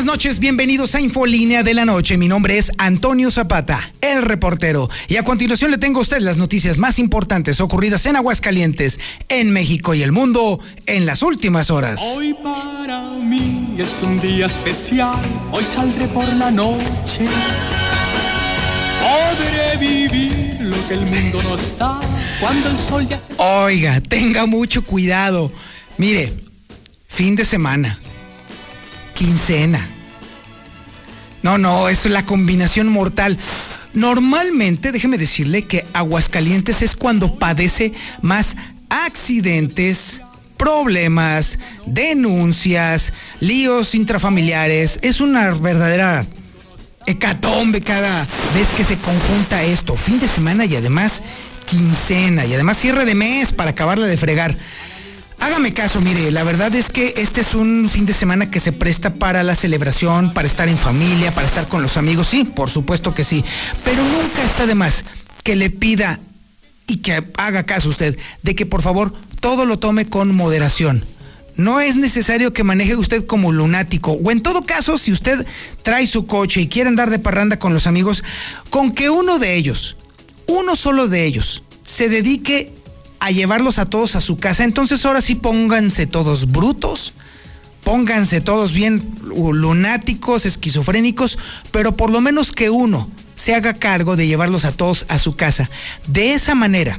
Buenas 0.00 0.14
noches, 0.14 0.38
bienvenidos 0.38 0.94
a 0.94 1.00
Infolínea 1.02 1.62
de 1.62 1.74
la 1.74 1.84
Noche. 1.84 2.16
Mi 2.16 2.26
nombre 2.26 2.56
es 2.56 2.72
Antonio 2.78 3.30
Zapata, 3.30 3.92
el 4.00 4.22
reportero. 4.22 4.88
Y 5.08 5.16
a 5.16 5.24
continuación 5.24 5.70
le 5.70 5.76
tengo 5.76 5.98
a 5.98 6.02
usted 6.02 6.20
las 6.20 6.38
noticias 6.38 6.78
más 6.78 6.98
importantes 6.98 7.60
ocurridas 7.60 8.06
en 8.06 8.16
Aguascalientes, 8.16 8.98
en 9.28 9.50
México 9.50 9.92
y 9.92 10.02
el 10.02 10.10
mundo 10.10 10.58
en 10.86 11.04
las 11.04 11.22
últimas 11.22 11.70
horas. 11.70 12.00
Hoy 12.16 12.32
para 12.32 13.10
mí 13.10 13.74
es 13.76 14.00
un 14.02 14.18
día 14.18 14.46
especial, 14.46 15.20
hoy 15.52 15.64
saldré 15.66 16.06
por 16.06 16.26
la 16.32 16.50
noche. 16.50 17.26
Podré 19.02 19.76
vivir 19.78 20.56
lo 20.60 20.88
que 20.88 20.94
el 20.94 21.04
mundo 21.04 21.42
no 21.42 21.56
está 21.56 22.00
cuando 22.40 22.70
el 22.70 22.78
sol 22.78 23.06
ya 23.06 23.20
se... 23.20 23.34
Oiga, 23.36 24.00
tenga 24.00 24.46
mucho 24.46 24.82
cuidado. 24.82 25.52
Mire, 25.98 26.32
fin 27.06 27.36
de 27.36 27.44
semana 27.44 28.00
quincena. 29.20 29.86
No, 31.42 31.58
no, 31.58 31.90
es 31.90 32.06
la 32.06 32.24
combinación 32.24 32.88
mortal. 32.88 33.36
Normalmente, 33.92 34.92
déjeme 34.92 35.18
decirle 35.18 35.66
que 35.66 35.84
Aguascalientes 35.92 36.80
es 36.80 36.96
cuando 36.96 37.38
padece 37.38 37.92
más 38.22 38.56
accidentes, 38.88 40.22
problemas, 40.56 41.58
denuncias, 41.84 43.12
líos 43.40 43.94
intrafamiliares. 43.94 44.98
Es 45.02 45.20
una 45.20 45.50
verdadera 45.50 46.24
hecatombe 47.04 47.82
cada 47.82 48.26
vez 48.54 48.68
que 48.74 48.84
se 48.84 48.96
conjunta 48.96 49.62
esto. 49.62 49.98
Fin 49.98 50.18
de 50.18 50.28
semana 50.28 50.64
y 50.64 50.76
además 50.76 51.22
quincena 51.66 52.46
y 52.46 52.54
además 52.54 52.78
cierre 52.78 53.04
de 53.04 53.14
mes 53.14 53.52
para 53.52 53.72
acabarla 53.72 54.06
de 54.06 54.16
fregar. 54.16 54.56
Hágame 55.40 55.72
caso, 55.72 56.02
mire, 56.02 56.30
la 56.30 56.44
verdad 56.44 56.74
es 56.74 56.90
que 56.90 57.14
este 57.16 57.40
es 57.40 57.54
un 57.54 57.88
fin 57.88 58.04
de 58.04 58.12
semana 58.12 58.50
que 58.50 58.60
se 58.60 58.72
presta 58.72 59.14
para 59.14 59.42
la 59.42 59.54
celebración, 59.54 60.34
para 60.34 60.46
estar 60.46 60.68
en 60.68 60.76
familia, 60.76 61.34
para 61.34 61.46
estar 61.46 61.66
con 61.66 61.82
los 61.82 61.96
amigos, 61.96 62.26
sí, 62.26 62.44
por 62.44 62.68
supuesto 62.68 63.14
que 63.14 63.24
sí, 63.24 63.42
pero 63.82 64.02
nunca 64.04 64.44
está 64.44 64.66
de 64.66 64.74
más 64.74 65.04
que 65.42 65.56
le 65.56 65.70
pida 65.70 66.20
y 66.86 66.98
que 66.98 67.24
haga 67.38 67.62
caso 67.62 67.88
usted 67.88 68.18
de 68.42 68.54
que 68.54 68.66
por 68.66 68.82
favor 68.82 69.14
todo 69.40 69.64
lo 69.64 69.78
tome 69.78 70.08
con 70.08 70.36
moderación. 70.36 71.06
No 71.56 71.80
es 71.80 71.96
necesario 71.96 72.52
que 72.52 72.64
maneje 72.64 72.96
usted 72.96 73.26
como 73.26 73.52
lunático. 73.52 74.12
O 74.12 74.30
en 74.30 74.40
todo 74.40 74.62
caso, 74.62 74.98
si 74.98 75.12
usted 75.12 75.46
trae 75.82 76.06
su 76.06 76.26
coche 76.26 76.62
y 76.62 76.68
quiere 76.68 76.88
andar 76.88 77.10
de 77.10 77.18
parranda 77.18 77.58
con 77.58 77.74
los 77.74 77.86
amigos, 77.86 78.24
con 78.70 78.92
que 78.92 79.10
uno 79.10 79.38
de 79.38 79.56
ellos, 79.56 79.96
uno 80.46 80.76
solo 80.76 81.08
de 81.08 81.26
ellos, 81.26 81.62
se 81.84 82.08
dedique 82.08 82.72
a 83.20 83.30
llevarlos 83.30 83.78
a 83.78 83.86
todos 83.86 84.16
a 84.16 84.20
su 84.20 84.38
casa. 84.38 84.64
Entonces 84.64 85.04
ahora 85.04 85.20
sí 85.20 85.34
pónganse 85.34 86.06
todos 86.06 86.50
brutos, 86.50 87.12
pónganse 87.84 88.40
todos 88.40 88.72
bien 88.72 89.14
lunáticos, 89.22 90.46
esquizofrénicos, 90.46 91.38
pero 91.70 91.96
por 91.96 92.10
lo 92.10 92.20
menos 92.20 92.52
que 92.52 92.70
uno 92.70 93.08
se 93.36 93.54
haga 93.54 93.74
cargo 93.74 94.16
de 94.16 94.26
llevarlos 94.26 94.64
a 94.64 94.72
todos 94.72 95.06
a 95.08 95.18
su 95.18 95.36
casa. 95.36 95.70
De 96.06 96.32
esa 96.32 96.54
manera 96.54 96.98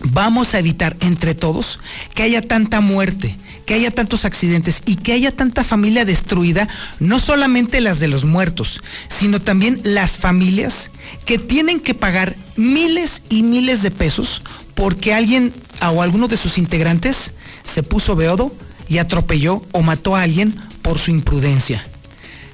vamos 0.00 0.54
a 0.54 0.58
evitar 0.58 0.96
entre 1.00 1.34
todos 1.34 1.80
que 2.14 2.22
haya 2.22 2.42
tanta 2.42 2.80
muerte, 2.80 3.36
que 3.68 3.74
haya 3.74 3.90
tantos 3.90 4.24
accidentes 4.24 4.80
y 4.86 4.96
que 4.96 5.12
haya 5.12 5.30
tanta 5.30 5.62
familia 5.62 6.06
destruida, 6.06 6.68
no 7.00 7.20
solamente 7.20 7.82
las 7.82 8.00
de 8.00 8.08
los 8.08 8.24
muertos, 8.24 8.80
sino 9.10 9.42
también 9.42 9.82
las 9.84 10.16
familias 10.16 10.90
que 11.26 11.36
tienen 11.36 11.78
que 11.78 11.92
pagar 11.92 12.34
miles 12.56 13.22
y 13.28 13.42
miles 13.42 13.82
de 13.82 13.90
pesos 13.90 14.42
porque 14.74 15.12
alguien 15.12 15.52
o 15.82 16.00
alguno 16.00 16.28
de 16.28 16.38
sus 16.38 16.56
integrantes 16.56 17.34
se 17.62 17.82
puso 17.82 18.16
beodo 18.16 18.56
y 18.88 18.96
atropelló 18.96 19.62
o 19.72 19.82
mató 19.82 20.16
a 20.16 20.22
alguien 20.22 20.54
por 20.80 20.98
su 20.98 21.10
imprudencia. 21.10 21.84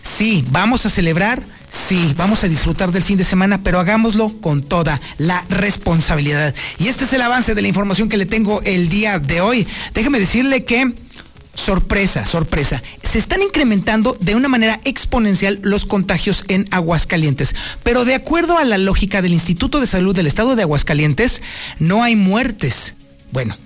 Sí, 0.03 0.45
vamos 0.51 0.85
a 0.85 0.91
celebrar, 0.91 1.45
sí, 1.71 2.13
vamos 2.17 2.43
a 2.43 2.49
disfrutar 2.49 2.91
del 2.91 3.05
fin 3.05 3.19
de 3.19 3.25
semana, 3.25 3.61
pero 3.63 3.79
hagámoslo 3.79 4.33
con 4.41 4.65
toda 4.65 5.01
la 5.19 5.45
responsabilidad. 5.49 6.57
Y 6.81 6.89
este 6.89 7.05
es 7.05 7.13
el 7.13 7.23
avance 7.23 7.55
de 7.55 7.63
la 7.63 7.69
información 7.69 8.09
que 8.09 8.17
le 8.17 8.27
tengo 8.27 8.63
el 8.63 8.89
día 8.89 9.21
de 9.21 9.41
hoy. 9.41 9.69
Déjeme 9.95 10.19
decirle 10.19 10.65
que 10.65 11.04
sorpresa, 11.55 12.27
sorpresa, 12.27 12.83
se 13.03 13.19
están 13.19 13.43
incrementando 13.43 14.17
de 14.21 14.35
una 14.35 14.49
manera 14.49 14.81
exponencial 14.85 15.59
los 15.63 15.85
contagios 15.85 16.45
en 16.49 16.69
Aguascalientes. 16.71 17.55
Pero 17.83 18.05
de 18.05 18.15
acuerdo 18.15 18.59
a 18.59 18.65
la 18.65 18.79
lógica 18.79 19.23
del 19.23 19.33
Instituto 19.33 19.81
de 19.81 19.87
Salud 19.87 20.15
del 20.15 20.27
Estado 20.27 20.57
de 20.57 20.63
Aguascalientes, 20.63 21.43
no 21.79 22.03
hay 22.03 22.17
muertes. 22.17 22.95
Bueno, 23.31 23.57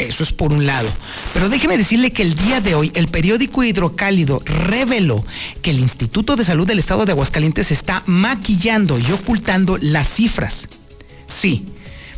eso 0.00 0.22
es 0.22 0.32
por 0.32 0.52
un 0.52 0.66
lado. 0.66 0.88
Pero 1.34 1.48
déjeme 1.48 1.76
decirle 1.76 2.10
que 2.10 2.22
el 2.22 2.34
día 2.34 2.60
de 2.60 2.74
hoy 2.74 2.90
el 2.94 3.08
periódico 3.08 3.62
Hidrocálido 3.62 4.42
reveló 4.44 5.24
que 5.62 5.70
el 5.70 5.78
Instituto 5.78 6.36
de 6.36 6.44
Salud 6.44 6.66
del 6.66 6.78
Estado 6.78 7.04
de 7.04 7.12
Aguascalientes 7.12 7.70
está 7.70 8.02
maquillando 8.06 8.98
y 8.98 9.12
ocultando 9.12 9.78
las 9.80 10.08
cifras. 10.08 10.68
Sí, 11.26 11.66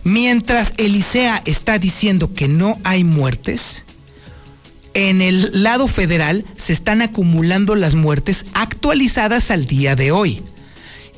mientras 0.04 0.74
Elisea 0.76 1.42
está 1.44 1.78
diciendo 1.78 2.32
que 2.32 2.48
no 2.48 2.78
hay 2.84 3.02
muertes, 3.02 3.84
en 4.94 5.22
el 5.22 5.62
lado 5.62 5.88
federal 5.88 6.44
se 6.56 6.72
están 6.72 7.02
acumulando 7.02 7.74
las 7.74 7.94
muertes 7.94 8.46
actualizadas 8.54 9.50
al 9.50 9.66
día 9.66 9.96
de 9.96 10.12
hoy. 10.12 10.42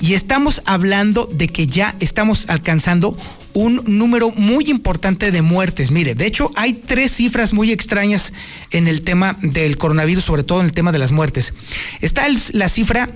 Y 0.01 0.15
estamos 0.15 0.63
hablando 0.67 1.29
de 1.33 1.49
que 1.49 1.67
ya 1.67 1.95
estamos 2.01 2.49
alcanzando 2.49 3.17
un 3.53 3.81
número 3.87 4.31
muy 4.31 4.65
importante 4.69 5.31
de 5.31 5.41
muertes. 5.41 5.91
Mire, 5.93 6.15
de 6.15 6.27
hecho 6.27 6.51
hay 6.57 6.73
tres 6.73 7.13
cifras 7.13 7.53
muy 7.53 7.71
extrañas 7.71 8.33
en 8.71 8.89
el 8.89 9.03
tema 9.03 9.39
del 9.41 9.77
coronavirus, 9.77 10.25
sobre 10.25 10.43
todo 10.43 10.61
en 10.61 10.67
el 10.67 10.73
tema 10.73 10.91
de 10.91 10.99
las 10.99 11.13
muertes. 11.13 11.55
Está 12.01 12.27
la 12.53 12.69
cifra 12.69 13.09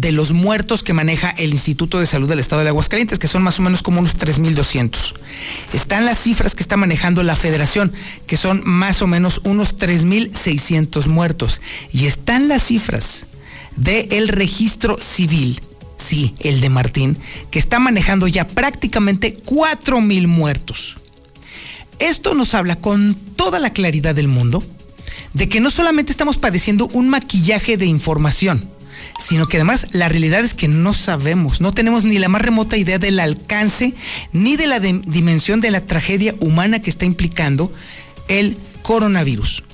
de 0.00 0.12
los 0.12 0.32
muertos 0.32 0.82
que 0.82 0.92
maneja 0.92 1.30
el 1.30 1.50
Instituto 1.50 1.98
de 1.98 2.06
Salud 2.06 2.28
del 2.28 2.38
Estado 2.38 2.62
de 2.62 2.68
Aguascalientes, 2.68 3.18
que 3.18 3.26
son 3.26 3.42
más 3.42 3.58
o 3.58 3.62
menos 3.62 3.82
como 3.82 3.98
unos 3.98 4.16
3.200. 4.16 5.14
Están 5.72 6.04
las 6.04 6.18
cifras 6.18 6.54
que 6.54 6.62
está 6.62 6.76
manejando 6.76 7.22
la 7.22 7.34
federación, 7.34 7.92
que 8.26 8.36
son 8.36 8.62
más 8.64 9.02
o 9.02 9.06
menos 9.06 9.40
unos 9.44 9.76
3.600 9.76 11.06
muertos. 11.06 11.60
Y 11.92 12.06
están 12.06 12.48
las 12.48 12.64
cifras 12.64 13.26
del 13.76 14.28
registro 14.28 14.98
civil, 15.00 15.60
sí, 15.96 16.34
el 16.40 16.60
de 16.60 16.68
Martín, 16.68 17.18
que 17.50 17.58
está 17.58 17.80
manejando 17.80 18.28
ya 18.28 18.46
prácticamente 18.46 19.38
4.000 19.44 20.26
muertos. 20.28 20.96
Esto 21.98 22.34
nos 22.34 22.54
habla 22.54 22.76
con 22.76 23.14
toda 23.14 23.58
la 23.58 23.72
claridad 23.72 24.14
del 24.14 24.28
mundo 24.28 24.62
de 25.34 25.48
que 25.48 25.60
no 25.60 25.70
solamente 25.70 26.12
estamos 26.12 26.38
padeciendo 26.38 26.86
un 26.92 27.08
maquillaje 27.08 27.76
de 27.76 27.86
información, 27.86 28.68
sino 29.18 29.46
que 29.46 29.56
además 29.58 29.88
la 29.92 30.08
realidad 30.08 30.44
es 30.44 30.54
que 30.54 30.68
no 30.68 30.94
sabemos, 30.94 31.60
no 31.60 31.72
tenemos 31.72 32.04
ni 32.04 32.18
la 32.18 32.28
más 32.28 32.42
remota 32.42 32.76
idea 32.76 32.98
del 32.98 33.20
alcance 33.20 33.94
ni 34.32 34.56
de 34.56 34.66
la 34.66 34.80
dimensión 34.80 35.60
de 35.60 35.70
la 35.70 35.80
tragedia 35.82 36.34
humana 36.40 36.80
que 36.80 36.88
está 36.88 37.04
implicando 37.04 37.72
el 38.28 38.56
coronavirus. 38.82 39.64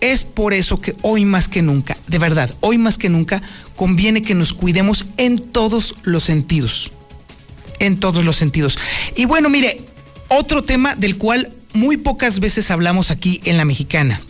Es 0.00 0.24
por 0.24 0.54
eso 0.54 0.80
que 0.80 0.94
hoy 1.02 1.24
más 1.24 1.48
que 1.48 1.62
nunca, 1.62 1.96
de 2.06 2.18
verdad, 2.18 2.54
hoy 2.60 2.78
más 2.78 2.98
que 2.98 3.08
nunca, 3.08 3.42
conviene 3.74 4.22
que 4.22 4.34
nos 4.34 4.52
cuidemos 4.52 5.06
en 5.16 5.38
todos 5.38 5.94
los 6.02 6.24
sentidos. 6.24 6.90
En 7.80 7.98
todos 7.98 8.24
los 8.24 8.36
sentidos. 8.36 8.78
Y 9.16 9.24
bueno, 9.24 9.48
mire, 9.48 9.80
otro 10.28 10.62
tema 10.62 10.94
del 10.94 11.16
cual 11.16 11.52
muy 11.72 11.96
pocas 11.96 12.38
veces 12.38 12.70
hablamos 12.70 13.10
aquí 13.10 13.40
en 13.44 13.56
la 13.56 13.64
mexicana. 13.64 14.20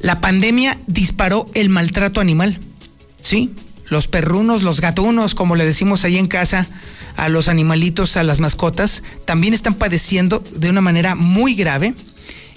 La 0.00 0.20
pandemia 0.20 0.78
disparó 0.86 1.46
el 1.54 1.68
maltrato 1.68 2.20
animal. 2.20 2.60
Sí, 3.20 3.54
los 3.88 4.08
perrunos, 4.08 4.62
los 4.62 4.80
gatunos, 4.80 5.34
como 5.34 5.56
le 5.56 5.64
decimos 5.64 6.04
ahí 6.04 6.18
en 6.18 6.26
casa, 6.26 6.66
a 7.16 7.28
los 7.28 7.48
animalitos, 7.48 8.16
a 8.16 8.22
las 8.22 8.40
mascotas, 8.40 9.02
también 9.24 9.54
están 9.54 9.74
padeciendo 9.74 10.42
de 10.54 10.70
una 10.70 10.80
manera 10.80 11.14
muy 11.14 11.54
grave 11.54 11.94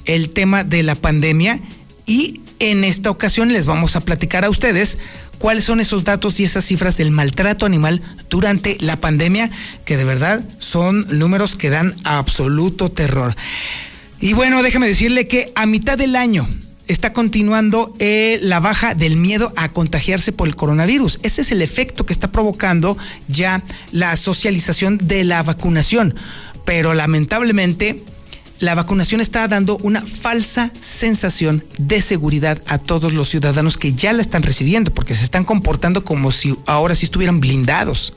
el 0.06 0.30
tema 0.30 0.64
de 0.64 0.84
la 0.84 0.96
pandemia 0.96 1.60
y 2.06 2.42
en 2.60 2.84
esta 2.84 3.10
ocasión 3.10 3.54
les 3.54 3.66
vamos 3.66 3.96
a 3.96 4.02
platicar 4.02 4.46
a 4.46 4.50
ustedes 4.50 5.00
cuáles 5.40 5.64
son 5.64 5.80
esos 5.80 6.04
datos 6.04 6.40
y 6.40 6.44
esas 6.44 6.66
cifras 6.66 6.98
del 6.98 7.10
maltrato 7.10 7.66
animal 7.66 8.04
durante 8.30 8.78
la 8.80 8.98
pandemia, 8.98 9.50
que 9.86 9.98
de 9.98 10.06
verdad 10.06 10.44
son 10.60 11.08
números 11.18 11.56
que 11.56 11.72
dan 11.72 11.96
absoluto 12.04 12.92
terror. 12.92 13.36
Y 14.20 14.34
bueno, 14.34 14.62
déjeme 14.62 14.88
decirle 14.88 15.28
que 15.28 15.52
a 15.56 15.66
mitad 15.66 15.98
del 15.98 16.16
año, 16.16 16.48
está 16.92 17.14
continuando 17.14 17.94
eh, 18.00 18.40
la 18.42 18.60
baja 18.60 18.94
del 18.96 19.16
miedo 19.16 19.54
a 19.56 19.70
contagiarse 19.70 20.32
por 20.32 20.48
el 20.48 20.56
coronavirus. 20.56 21.20
Ese 21.24 21.42
es 21.42 21.52
el 21.52 21.62
efecto 21.62 22.06
que 22.06 22.14
está 22.14 22.32
provocando 22.32 22.98
ya 23.28 23.64
la 23.92 24.16
socialización 24.16 24.98
de 24.98 25.24
la 25.24 25.44
vacunación. 25.44 26.16
pero 26.66 26.94
lamentablemente 26.94 28.04
la 28.60 28.76
vacunación 28.76 29.22
está 29.22 29.48
dando 29.48 29.78
una 29.78 30.06
falsa 30.06 30.72
sensación 30.80 31.66
de 31.80 32.00
seguridad 32.02 32.62
a 32.68 32.78
todos 32.78 33.12
los 33.12 33.28
ciudadanos 33.28 33.78
que 33.78 33.94
ya 33.94 34.14
la 34.14 34.22
están 34.22 34.44
recibiendo, 34.44 34.94
porque 34.94 35.16
se 35.16 35.24
están 35.24 35.46
comportando 35.46 36.04
como 36.04 36.32
si 36.32 36.56
ahora 36.68 36.94
sí 36.94 37.06
estuvieran 37.06 37.40
blindados 37.40 38.14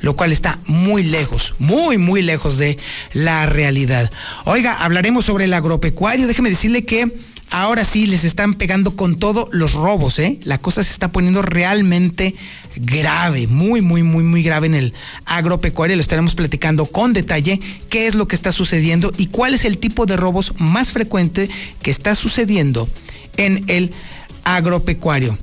lo 0.00 0.16
cual 0.16 0.32
está 0.32 0.58
muy 0.66 1.02
lejos, 1.02 1.54
muy, 1.58 1.96
muy 1.96 2.20
lejos 2.20 2.58
de 2.58 2.78
la 3.14 3.46
realidad. 3.46 4.10
Oiga, 4.44 4.74
hablaremos 4.84 5.24
sobre 5.24 5.46
el 5.46 5.54
agropecuario. 5.54 6.26
Déjeme 6.26 6.50
decirle 6.50 6.84
que 6.84 7.10
ahora 7.50 7.84
sí 7.84 8.06
les 8.06 8.24
están 8.24 8.54
pegando 8.54 8.96
con 8.96 9.16
todo 9.16 9.48
los 9.52 9.74
robos, 9.74 10.18
¿eh? 10.18 10.38
La 10.44 10.58
cosa 10.58 10.82
se 10.82 10.92
está 10.92 11.12
poniendo 11.12 11.42
realmente 11.42 12.34
grave, 12.76 13.46
muy, 13.46 13.80
muy, 13.80 14.02
muy, 14.02 14.24
muy 14.24 14.42
grave 14.42 14.66
en 14.66 14.74
el 14.74 14.94
agropecuario. 15.24 15.96
Lo 15.96 16.02
estaremos 16.02 16.34
platicando 16.34 16.86
con 16.86 17.12
detalle 17.12 17.60
qué 17.88 18.06
es 18.06 18.14
lo 18.14 18.28
que 18.28 18.36
está 18.36 18.52
sucediendo 18.52 19.12
y 19.16 19.26
cuál 19.26 19.54
es 19.54 19.64
el 19.64 19.78
tipo 19.78 20.06
de 20.06 20.16
robos 20.16 20.52
más 20.58 20.92
frecuente 20.92 21.48
que 21.82 21.90
está 21.90 22.14
sucediendo 22.14 22.88
en 23.36 23.64
el 23.68 23.92
agropecuario. 24.44 25.38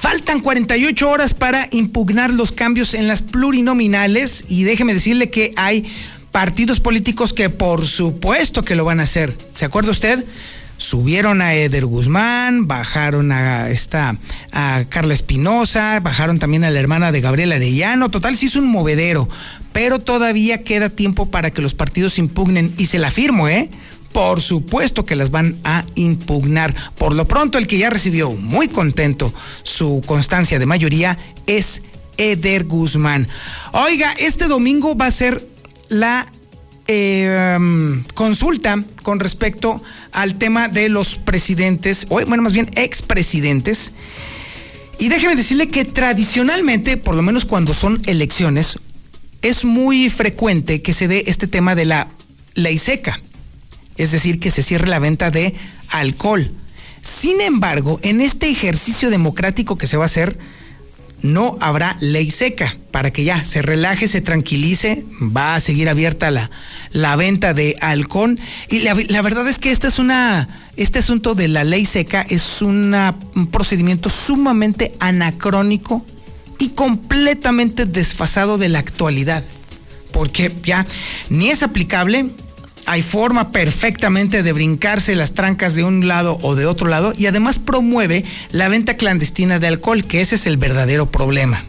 Faltan 0.00 0.40
48 0.40 1.10
horas 1.10 1.34
para 1.34 1.68
impugnar 1.72 2.32
los 2.32 2.52
cambios 2.52 2.94
en 2.94 3.08
las 3.08 3.20
plurinominales 3.20 4.44
y 4.48 4.62
déjeme 4.62 4.94
decirle 4.94 5.28
que 5.28 5.52
hay 5.56 5.86
partidos 6.30 6.78
políticos 6.78 7.32
que 7.32 7.50
por 7.50 7.84
supuesto 7.84 8.62
que 8.62 8.76
lo 8.76 8.84
van 8.84 9.00
a 9.00 9.04
hacer. 9.04 9.36
¿Se 9.52 9.64
acuerda 9.64 9.90
usted? 9.90 10.24
Subieron 10.78 11.42
a 11.42 11.54
Eder 11.54 11.84
Guzmán, 11.84 12.66
bajaron 12.66 13.30
a 13.32 13.68
esta 13.68 14.16
a 14.52 14.84
Carla 14.88 15.12
Espinosa, 15.12 16.00
bajaron 16.00 16.38
también 16.38 16.64
a 16.64 16.70
la 16.70 16.80
hermana 16.80 17.12
de 17.12 17.20
Gabriel 17.20 17.52
Arellano, 17.52 18.08
total 18.08 18.36
sí 18.36 18.46
es 18.46 18.56
un 18.56 18.66
movedero, 18.66 19.28
pero 19.72 19.98
todavía 19.98 20.62
queda 20.62 20.88
tiempo 20.88 21.30
para 21.30 21.50
que 21.50 21.60
los 21.60 21.74
partidos 21.74 22.18
impugnen 22.18 22.72
y 22.78 22.86
se 22.86 22.98
la 22.98 23.10
firmo, 23.10 23.48
¿eh? 23.48 23.68
Por 24.12 24.40
supuesto 24.40 25.04
que 25.04 25.16
las 25.16 25.30
van 25.30 25.58
a 25.64 25.84
impugnar. 25.94 26.74
Por 26.96 27.14
lo 27.14 27.26
pronto, 27.26 27.58
el 27.58 27.66
que 27.66 27.76
ya 27.76 27.90
recibió 27.90 28.30
muy 28.30 28.68
contento 28.68 29.34
su 29.62 30.00
constancia 30.06 30.58
de 30.58 30.64
mayoría 30.64 31.18
es 31.46 31.82
Eder 32.16 32.64
Guzmán. 32.64 33.28
Oiga, 33.72 34.12
este 34.18 34.46
domingo 34.48 34.96
va 34.96 35.06
a 35.06 35.10
ser 35.10 35.46
la 35.88 36.26
eh, 36.88 37.58
consulta 38.14 38.82
con 39.02 39.20
respecto 39.20 39.82
al 40.10 40.36
tema 40.36 40.68
de 40.68 40.88
los 40.88 41.16
presidentes, 41.16 42.06
o 42.08 42.20
bueno, 42.26 42.42
más 42.42 42.54
bien 42.54 42.70
expresidentes. 42.74 43.92
Y 44.98 45.10
déjeme 45.10 45.36
decirle 45.36 45.68
que 45.68 45.84
tradicionalmente, 45.84 46.96
por 46.96 47.14
lo 47.14 47.22
menos 47.22 47.44
cuando 47.44 47.74
son 47.74 48.02
elecciones, 48.06 48.78
es 49.42 49.64
muy 49.64 50.10
frecuente 50.10 50.82
que 50.82 50.92
se 50.92 51.06
dé 51.06 51.24
este 51.26 51.46
tema 51.46 51.74
de 51.74 51.84
la 51.84 52.08
ley 52.54 52.78
seca, 52.78 53.20
es 53.96 54.10
decir, 54.10 54.40
que 54.40 54.50
se 54.50 54.62
cierre 54.62 54.88
la 54.88 54.98
venta 54.98 55.30
de 55.30 55.54
alcohol. 55.90 56.50
Sin 57.02 57.40
embargo, 57.40 58.00
en 58.02 58.20
este 58.20 58.48
ejercicio 58.48 59.10
democrático 59.10 59.78
que 59.78 59.86
se 59.86 59.96
va 59.96 60.04
a 60.04 60.06
hacer, 60.06 60.38
no 61.22 61.56
habrá 61.60 61.96
ley 62.00 62.30
seca 62.30 62.76
para 62.90 63.12
que 63.12 63.24
ya 63.24 63.44
se 63.44 63.62
relaje, 63.62 64.08
se 64.08 64.20
tranquilice, 64.20 65.04
va 65.20 65.54
a 65.54 65.60
seguir 65.60 65.88
abierta 65.88 66.30
la, 66.30 66.50
la 66.90 67.16
venta 67.16 67.54
de 67.54 67.76
halcón. 67.80 68.40
Y 68.68 68.80
la, 68.80 69.22
verdad 69.22 69.48
es 69.48 69.58
que 69.58 69.70
esta 69.70 69.88
es 69.88 69.98
una, 69.98 70.48
este 70.76 71.00
asunto 71.00 71.34
de 71.34 71.48
la 71.48 71.64
ley 71.64 71.86
seca 71.86 72.24
es 72.28 72.62
una, 72.62 73.14
un 73.34 73.46
procedimiento 73.48 74.10
sumamente 74.10 74.94
anacrónico 75.00 76.04
y 76.58 76.70
completamente 76.70 77.86
desfasado 77.86 78.58
de 78.58 78.68
la 78.68 78.80
actualidad, 78.80 79.44
porque 80.12 80.52
ya 80.62 80.86
ni 81.28 81.50
es 81.50 81.62
aplicable, 81.62 82.30
hay 82.88 83.02
forma 83.02 83.52
perfectamente 83.52 84.42
de 84.42 84.52
brincarse 84.54 85.14
las 85.14 85.34
trancas 85.34 85.74
de 85.74 85.84
un 85.84 86.08
lado 86.08 86.38
o 86.40 86.54
de 86.54 86.64
otro 86.64 86.88
lado 86.88 87.12
y 87.14 87.26
además 87.26 87.58
promueve 87.58 88.24
la 88.50 88.68
venta 88.68 88.94
clandestina 88.94 89.58
de 89.58 89.66
alcohol, 89.66 90.06
que 90.06 90.22
ese 90.22 90.36
es 90.36 90.46
el 90.46 90.56
verdadero 90.56 91.04
problema. 91.04 91.62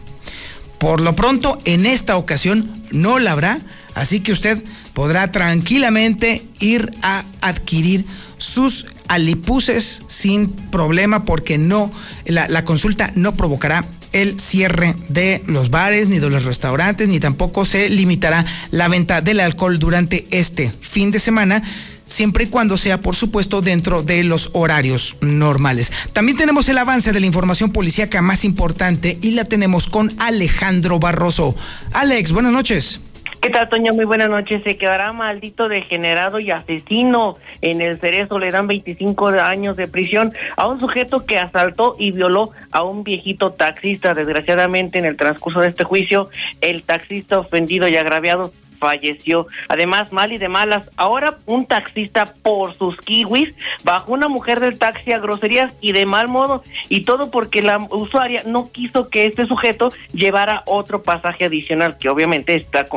Por 0.78 1.02
lo 1.02 1.14
pronto, 1.14 1.58
en 1.66 1.84
esta 1.84 2.16
ocasión 2.16 2.72
no 2.90 3.18
la 3.18 3.32
habrá, 3.32 3.60
así 3.94 4.20
que 4.20 4.32
usted 4.32 4.64
podrá 4.94 5.30
tranquilamente 5.30 6.42
ir 6.58 6.90
a 7.02 7.26
adquirir 7.42 8.06
sus 8.38 8.86
alipuses 9.06 10.02
sin 10.06 10.48
problema 10.48 11.24
porque 11.24 11.58
no, 11.58 11.90
la, 12.24 12.48
la 12.48 12.64
consulta 12.64 13.12
no 13.14 13.34
provocará 13.34 13.84
el 14.12 14.38
cierre 14.40 14.94
de 15.08 15.42
los 15.46 15.70
bares 15.70 16.08
ni 16.08 16.18
de 16.18 16.30
los 16.30 16.44
restaurantes, 16.44 17.08
ni 17.08 17.20
tampoco 17.20 17.64
se 17.64 17.88
limitará 17.88 18.44
la 18.70 18.88
venta 18.88 19.20
del 19.20 19.40
alcohol 19.40 19.78
durante 19.78 20.26
este 20.30 20.72
fin 20.80 21.10
de 21.10 21.18
semana 21.18 21.62
siempre 22.10 22.44
y 22.44 22.46
cuando 22.48 22.76
sea, 22.76 23.00
por 23.00 23.14
supuesto, 23.14 23.62
dentro 23.62 24.02
de 24.02 24.24
los 24.24 24.50
horarios 24.52 25.16
normales. 25.20 25.92
También 26.12 26.36
tenemos 26.36 26.68
el 26.68 26.78
avance 26.78 27.12
de 27.12 27.20
la 27.20 27.26
información 27.26 27.70
policíaca 27.70 28.20
más 28.20 28.44
importante 28.44 29.18
y 29.22 29.30
la 29.30 29.44
tenemos 29.44 29.86
con 29.86 30.12
Alejandro 30.18 30.98
Barroso. 30.98 31.54
Alex, 31.92 32.32
buenas 32.32 32.52
noches. 32.52 33.00
¿Qué 33.40 33.48
tal, 33.48 33.70
Toño? 33.70 33.94
Muy 33.94 34.04
buenas 34.04 34.28
noches. 34.28 34.62
Se 34.64 34.76
quedará 34.76 35.14
maldito 35.14 35.66
degenerado 35.68 36.40
y 36.40 36.50
asesino 36.50 37.36
en 37.62 37.80
el 37.80 37.98
cerezo. 37.98 38.38
Le 38.38 38.50
dan 38.50 38.66
25 38.66 39.28
años 39.28 39.78
de 39.78 39.88
prisión 39.88 40.34
a 40.58 40.66
un 40.66 40.78
sujeto 40.78 41.24
que 41.24 41.38
asaltó 41.38 41.96
y 41.98 42.12
violó 42.12 42.50
a 42.70 42.82
un 42.82 43.02
viejito 43.02 43.50
taxista. 43.52 44.12
Desgraciadamente, 44.12 44.98
en 44.98 45.06
el 45.06 45.16
transcurso 45.16 45.62
de 45.62 45.68
este 45.68 45.84
juicio, 45.84 46.28
el 46.60 46.82
taxista 46.82 47.38
ofendido 47.38 47.88
y 47.88 47.96
agraviado 47.96 48.52
falleció. 48.80 49.46
Además, 49.68 50.12
mal 50.12 50.32
y 50.32 50.38
de 50.38 50.48
malas, 50.48 50.90
ahora 50.96 51.38
un 51.46 51.66
taxista 51.66 52.34
por 52.42 52.74
sus 52.74 52.96
kiwis 52.96 53.54
bajó 53.84 54.12
una 54.12 54.26
mujer 54.26 54.58
del 54.58 54.78
taxi 54.78 55.12
a 55.12 55.18
groserías 55.18 55.76
y 55.80 55.92
de 55.92 56.06
mal 56.06 56.26
modo, 56.26 56.64
y 56.88 57.04
todo 57.04 57.30
porque 57.30 57.62
la 57.62 57.78
usuaria 57.90 58.42
no 58.44 58.72
quiso 58.72 59.08
que 59.08 59.26
este 59.26 59.46
sujeto 59.46 59.92
llevara 60.12 60.64
otro 60.66 61.02
pasaje 61.02 61.44
adicional, 61.44 61.98
que 61.98 62.08
obviamente 62.08 62.54
está, 62.54 62.88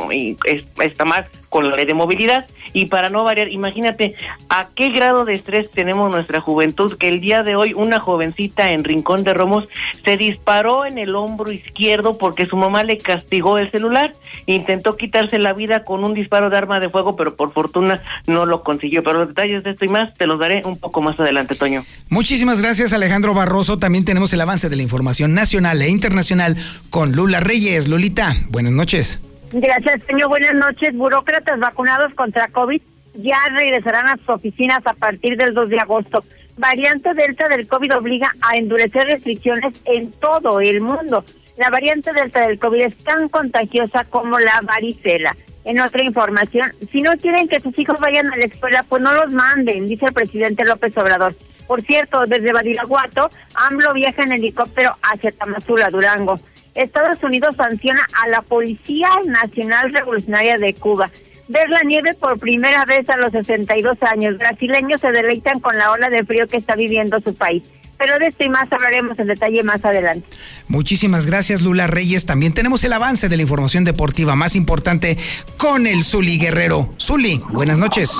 está 0.82 1.04
mal 1.04 1.26
con 1.54 1.70
la 1.70 1.76
ley 1.76 1.86
de 1.86 1.94
movilidad 1.94 2.46
y 2.72 2.86
para 2.86 3.10
no 3.10 3.22
variar, 3.22 3.48
imagínate 3.48 4.16
a 4.48 4.70
qué 4.74 4.88
grado 4.88 5.24
de 5.24 5.34
estrés 5.34 5.70
tenemos 5.70 6.12
nuestra 6.12 6.40
juventud 6.40 6.96
que 6.98 7.06
el 7.06 7.20
día 7.20 7.44
de 7.44 7.54
hoy 7.54 7.74
una 7.74 8.00
jovencita 8.00 8.72
en 8.72 8.82
Rincón 8.82 9.22
de 9.22 9.34
Romos 9.34 9.68
se 10.04 10.16
disparó 10.16 10.84
en 10.84 10.98
el 10.98 11.14
hombro 11.14 11.52
izquierdo 11.52 12.18
porque 12.18 12.46
su 12.46 12.56
mamá 12.56 12.82
le 12.82 12.96
castigó 12.96 13.56
el 13.58 13.70
celular, 13.70 14.12
intentó 14.46 14.96
quitarse 14.96 15.38
la 15.38 15.52
vida 15.52 15.84
con 15.84 16.02
un 16.02 16.12
disparo 16.12 16.50
de 16.50 16.56
arma 16.56 16.80
de 16.80 16.88
fuego, 16.88 17.14
pero 17.14 17.36
por 17.36 17.52
fortuna 17.52 18.02
no 18.26 18.46
lo 18.46 18.60
consiguió. 18.62 19.04
Pero 19.04 19.20
los 19.20 19.28
detalles 19.28 19.62
de 19.62 19.70
esto 19.70 19.84
y 19.84 19.88
más 19.88 20.12
te 20.14 20.26
los 20.26 20.40
daré 20.40 20.62
un 20.64 20.76
poco 20.76 21.02
más 21.02 21.20
adelante, 21.20 21.54
Toño. 21.54 21.84
Muchísimas 22.08 22.60
gracias, 22.60 22.92
Alejandro 22.92 23.32
Barroso. 23.32 23.78
También 23.78 24.04
tenemos 24.04 24.32
el 24.32 24.40
avance 24.40 24.68
de 24.68 24.74
la 24.74 24.82
información 24.82 25.34
nacional 25.34 25.80
e 25.82 25.88
internacional 25.88 26.56
con 26.90 27.12
Lula 27.12 27.38
Reyes. 27.38 27.86
Lulita, 27.86 28.34
buenas 28.48 28.72
noches. 28.72 29.20
Gracias, 29.56 30.02
señor. 30.08 30.30
Buenas 30.30 30.54
noches. 30.54 30.96
Burócratas 30.96 31.60
vacunados 31.60 32.12
contra 32.14 32.48
COVID 32.48 32.82
ya 33.14 33.38
regresarán 33.56 34.08
a 34.08 34.16
sus 34.16 34.28
oficinas 34.28 34.84
a 34.84 34.94
partir 34.94 35.36
del 35.36 35.54
2 35.54 35.68
de 35.68 35.78
agosto. 35.78 36.24
Variante 36.56 37.14
Delta 37.14 37.48
del 37.48 37.68
COVID 37.68 37.94
obliga 37.94 38.32
a 38.40 38.56
endurecer 38.56 39.06
restricciones 39.06 39.80
en 39.84 40.10
todo 40.10 40.60
el 40.60 40.80
mundo. 40.80 41.24
La 41.56 41.70
variante 41.70 42.12
Delta 42.12 42.48
del 42.48 42.58
COVID 42.58 42.82
es 42.82 42.96
tan 42.96 43.28
contagiosa 43.28 44.02
como 44.02 44.40
la 44.40 44.60
varicela. 44.60 45.36
En 45.64 45.80
otra 45.80 46.02
información, 46.02 46.72
si 46.90 47.00
no 47.00 47.16
quieren 47.16 47.46
que 47.46 47.60
sus 47.60 47.78
hijos 47.78 48.00
vayan 48.00 48.32
a 48.32 48.36
la 48.36 48.46
escuela, 48.46 48.84
pues 48.88 49.02
no 49.02 49.14
los 49.14 49.32
manden, 49.32 49.86
dice 49.86 50.06
el 50.06 50.12
presidente 50.12 50.64
López 50.64 50.98
Obrador. 50.98 51.32
Por 51.68 51.80
cierto, 51.82 52.26
desde 52.26 52.52
Badiraguato, 52.52 53.30
AMLO 53.54 53.94
viaja 53.94 54.24
en 54.24 54.32
helicóptero 54.32 54.96
hacia 55.00 55.30
Tamazula, 55.30 55.90
Durango. 55.90 56.40
Estados 56.74 57.22
Unidos 57.22 57.54
sanciona 57.56 58.04
a 58.22 58.28
la 58.28 58.42
Policía 58.42 59.08
Nacional 59.26 59.92
Revolucionaria 59.92 60.58
de 60.58 60.74
Cuba. 60.74 61.10
Ver 61.48 61.68
la 61.68 61.82
nieve 61.82 62.14
por 62.14 62.38
primera 62.38 62.84
vez 62.84 63.08
a 63.10 63.16
los 63.16 63.32
62 63.32 64.02
años. 64.02 64.38
Brasileños 64.38 65.00
se 65.00 65.12
deleitan 65.12 65.60
con 65.60 65.76
la 65.76 65.92
ola 65.92 66.08
de 66.08 66.24
frío 66.24 66.48
que 66.48 66.56
está 66.56 66.74
viviendo 66.74 67.20
su 67.20 67.34
país. 67.34 67.62
Pero 67.96 68.18
de 68.18 68.26
esto 68.26 68.44
y 68.44 68.48
más 68.48 68.72
hablaremos 68.72 69.18
en 69.18 69.28
detalle 69.28 69.62
más 69.62 69.84
adelante. 69.84 70.26
Muchísimas 70.66 71.26
gracias, 71.26 71.62
Lula 71.62 71.86
Reyes. 71.86 72.26
También 72.26 72.52
tenemos 72.52 72.82
el 72.82 72.92
avance 72.92 73.28
de 73.28 73.36
la 73.36 73.42
información 73.42 73.84
deportiva 73.84 74.34
más 74.34 74.56
importante 74.56 75.16
con 75.58 75.86
el 75.86 76.02
Zuli 76.02 76.38
Guerrero. 76.38 76.90
Zuli, 76.98 77.40
buenas 77.50 77.78
noches. 77.78 78.10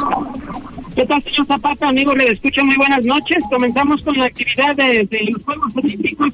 ¿Qué 0.95 1.05
tal, 1.07 1.21
señor 1.25 1.47
Zapata? 1.49 1.89
Amigos, 1.89 2.17
le 2.17 2.31
escucho 2.31 2.65
muy 2.65 2.77
buenas 2.77 3.05
noches. 3.05 3.43
Comenzamos 3.51 4.01
con 4.03 4.17
la 4.17 4.27
actividad 4.27 4.77
de, 4.77 5.09
de 5.11 5.25
los 5.33 5.43
Juegos 5.43 5.75
Olímpicos 5.75 6.33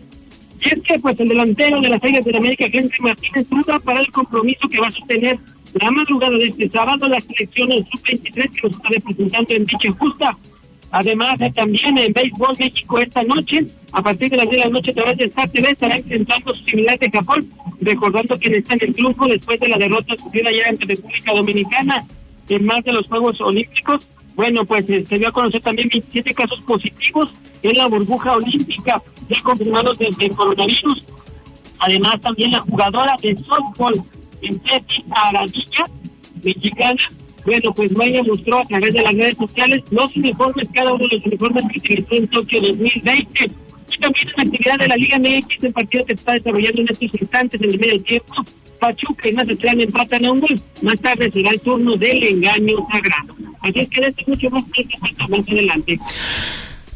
pues 0.98 1.20
el 1.20 1.28
delantero 1.28 1.80
de 1.80 1.88
las 1.88 2.02
Águilas 2.02 2.24
de 2.24 2.32
la 2.32 2.38
América, 2.38 2.66
Henry 2.72 2.98
Martínez, 3.00 3.48
duda 3.48 3.78
para 3.78 4.00
el 4.00 4.10
compromiso 4.10 4.68
que 4.68 4.80
va 4.80 4.88
a 4.88 4.90
sostener 4.90 5.38
la 5.74 5.90
madrugada 5.90 6.36
de 6.36 6.46
este 6.46 6.68
sábado 6.68 7.08
la 7.08 7.20
selección 7.20 7.68
del 7.68 7.86
sub-23 7.86 8.50
que 8.50 8.60
nos 8.62 8.76
está 8.76 8.88
representando 8.88 9.54
en 9.54 9.66
dicha 9.66 9.92
justa. 9.92 10.36
Además, 10.90 11.38
también 11.54 11.98
en 11.98 12.12
Béisbol 12.12 12.56
México 12.58 12.98
esta 12.98 13.22
noche, 13.22 13.64
a 13.92 14.02
partir 14.02 14.30
de 14.30 14.38
las 14.38 14.50
10 14.50 14.62
de 14.62 14.68
la 14.68 14.72
noche, 14.72 14.90
a 14.90 14.94
través 14.94 15.16
de 15.18 15.24
Star 15.26 15.48
TV, 15.48 15.70
estará 15.70 15.96
enfrentando 15.96 16.54
su 16.54 16.64
similar 16.64 16.98
de 16.98 17.10
Japón, 17.10 17.48
recordando 17.80 18.36
que 18.36 18.56
está 18.56 18.74
en 18.74 18.80
el 18.82 18.92
triunfo 18.92 19.26
después 19.26 19.60
de 19.60 19.68
la 19.68 19.78
derrota 19.78 20.16
sufrida 20.16 20.48
ayer 20.48 20.66
ante 20.66 20.86
República 20.86 21.32
Dominicana 21.32 22.04
en 22.48 22.64
más 22.64 22.82
de 22.82 22.92
los 22.92 23.06
Juegos 23.06 23.40
Olímpicos. 23.40 24.08
Bueno, 24.34 24.64
pues 24.64 24.86
se 24.86 25.18
dio 25.18 25.28
a 25.28 25.32
conocer 25.32 25.60
también 25.60 25.88
27 25.88 26.34
casos 26.34 26.60
positivos 26.62 27.30
en 27.62 27.76
la 27.76 27.86
burbuja 27.88 28.32
olímpica, 28.36 29.02
ya 29.28 29.42
confirmados 29.42 29.98
desde 29.98 30.26
el 30.26 30.34
coronavirus. 30.34 31.04
Además, 31.78 32.20
también 32.20 32.52
la 32.52 32.60
jugadora 32.60 33.14
de 33.22 33.36
softball 33.36 34.02
en 34.42 34.58
tenis, 34.60 35.04
Aradilla, 35.10 35.84
mexicana, 36.42 37.00
bueno, 37.44 37.72
pues 37.72 37.90
Maya 37.92 38.22
mostró 38.22 38.58
a 38.58 38.64
través 38.66 38.92
de 38.92 39.02
las 39.02 39.14
redes 39.14 39.36
sociales 39.36 39.82
los 39.90 40.14
uniformes, 40.16 40.68
cada 40.74 40.92
uno 40.92 41.06
de 41.08 41.16
los 41.16 41.26
uniformes 41.26 41.64
que 41.72 41.78
utilizó 41.78 42.14
en 42.14 42.28
Tokio 42.28 42.60
2020. 42.60 43.50
Y 43.92 43.98
también 43.98 44.28
en 44.28 44.34
la 44.36 44.42
actividad 44.42 44.78
de 44.78 44.88
la 44.88 44.96
Liga 44.96 45.18
MX, 45.18 45.64
el 45.64 45.72
partido 45.72 46.04
que 46.04 46.14
está 46.14 46.32
desarrollando 46.32 46.80
en 46.82 46.88
estos 46.90 47.20
instantes, 47.20 47.60
en 47.60 47.70
el 47.70 47.78
medio 47.78 48.02
tiempo, 48.02 48.34
Pachuca 48.78 49.28
y 49.28 49.32
Mazatlán 49.32 49.80
empatan 49.80 50.24
a 50.24 50.32
un 50.32 50.40
gol. 50.40 50.60
Más 50.82 50.98
tarde 51.00 51.30
será 51.30 51.50
el 51.50 51.60
turno 51.60 51.96
del 51.96 52.22
engaño 52.22 52.86
sagrado. 52.92 53.34
Así 53.60 53.80
es 53.80 53.88
que 53.88 54.00
este 54.00 54.24
mucho 54.26 54.50
más, 54.50 54.64
más 55.28 55.48
adelante. 55.48 55.98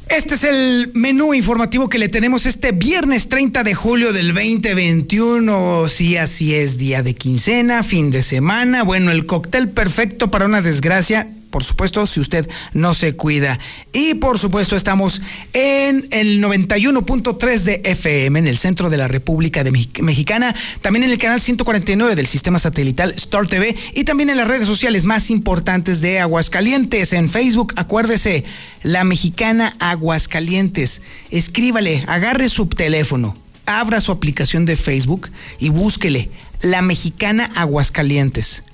Este 0.09 0.35
es 0.35 0.45
el 0.45 0.91
menú 0.95 1.35
informativo 1.35 1.89
que 1.89 1.99
le 1.99 2.09
tenemos 2.09 2.47
este 2.47 2.73
viernes 2.73 3.29
30 3.29 3.65
de 3.65 3.75
julio 3.75 4.13
del 4.13 4.35
2021. 4.35 5.89
Sí, 5.89 6.17
así 6.17 6.55
es, 6.55 6.77
día 6.77 7.03
de 7.03 7.15
quincena, 7.15 7.83
fin 7.83 8.11
de 8.11 8.23
semana. 8.23 8.83
Bueno, 8.83 9.11
el 9.11 9.27
cóctel 9.27 9.71
perfecto 9.71 10.31
para 10.31 10.47
una 10.47 10.63
desgracia 10.63 11.29
por 11.55 11.63
supuesto, 11.63 12.05
si 12.09 12.19
usted 12.19 12.51
no 12.73 12.95
se 12.95 13.15
cuida. 13.15 13.61
Y 13.93 14.15
por 14.15 14.41
supuesto, 14.41 14.75
estamos 14.75 15.23
en 15.53 16.09
el 16.11 16.43
91.3 16.43 17.61
de 17.61 17.81
FM, 17.85 18.41
en 18.41 18.49
el 18.49 18.59
centro 18.59 18.91
de 18.91 18.97
la 18.97 19.07
República 19.07 19.63
de 19.63 19.71
Mexicana, 19.71 20.53
también 20.83 21.05
en 21.05 21.11
el 21.13 21.19
canal 21.19 21.41
149 21.41 22.17
del 22.17 22.27
sistema 22.27 22.59
satelital 22.59 23.13
Star 23.13 23.47
TV 23.47 23.77
y 23.93 24.03
también 24.03 24.31
en 24.31 24.39
las 24.39 24.49
redes 24.49 24.67
sociales 24.67 25.05
más 25.05 25.31
importantes 25.31 26.01
de 26.01 26.19
Aguascalientes. 26.19 27.13
En 27.13 27.31
Facebook, 27.31 27.73
acuérdese, 27.77 28.43
la 28.83 29.05
mexicana 29.05 29.77
Aguascalientes. 29.79 31.03
Escríbale, 31.31 32.03
agarre 32.09 32.49
su 32.49 32.67
teléfono, 32.67 33.37
abra 33.65 34.01
su 34.01 34.11
aplicación 34.11 34.67
de 34.67 34.75
Facebook 34.75 35.31
y 35.61 35.69
búsquele 35.69 36.31
la 36.63 36.83
mexicana 36.83 37.49
Aguascalientes 37.55 38.65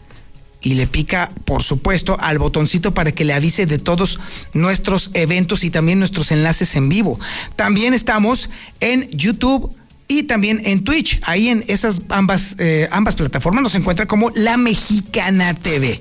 y 0.62 0.75
le 0.75 0.87
pica, 0.87 1.31
por 1.45 1.62
supuesto, 1.62 2.17
al 2.21 2.38
botoncito 2.38 2.93
para 2.93 3.12
que 3.12 3.25
le 3.25 3.33
avise 3.33 3.67
de 3.67 3.79
todos 3.79 4.19
nuestros 4.52 5.11
eventos 5.14 5.64
y 5.64 5.71
también 5.71 5.99
nuestros 5.99 6.33
enlaces 6.33 6.76
en 6.76 6.88
vivo. 6.88 7.19
También 7.57 7.95
estamos 7.95 8.50
en 8.81 9.09
YouTube 9.11 9.75
y 10.07 10.25
también 10.25 10.61
en 10.64 10.85
Twitch. 10.85 11.21
Ahí 11.23 11.49
en 11.49 11.64
esas 11.69 12.02
ambas, 12.09 12.57
eh, 12.59 12.88
ambas 12.90 13.17
plataformas 13.17 13.62
nos 13.62 13.75
encuentra 13.75 14.07
como 14.07 14.31
La 14.35 14.57
Mexicana 14.57 15.55
TV. 15.55 16.00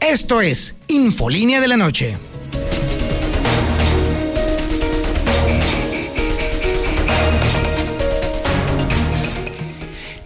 Esto 0.00 0.40
es 0.40 0.76
Infolínea 0.88 1.60
de 1.60 1.68
la 1.68 1.76
Noche. 1.76 2.16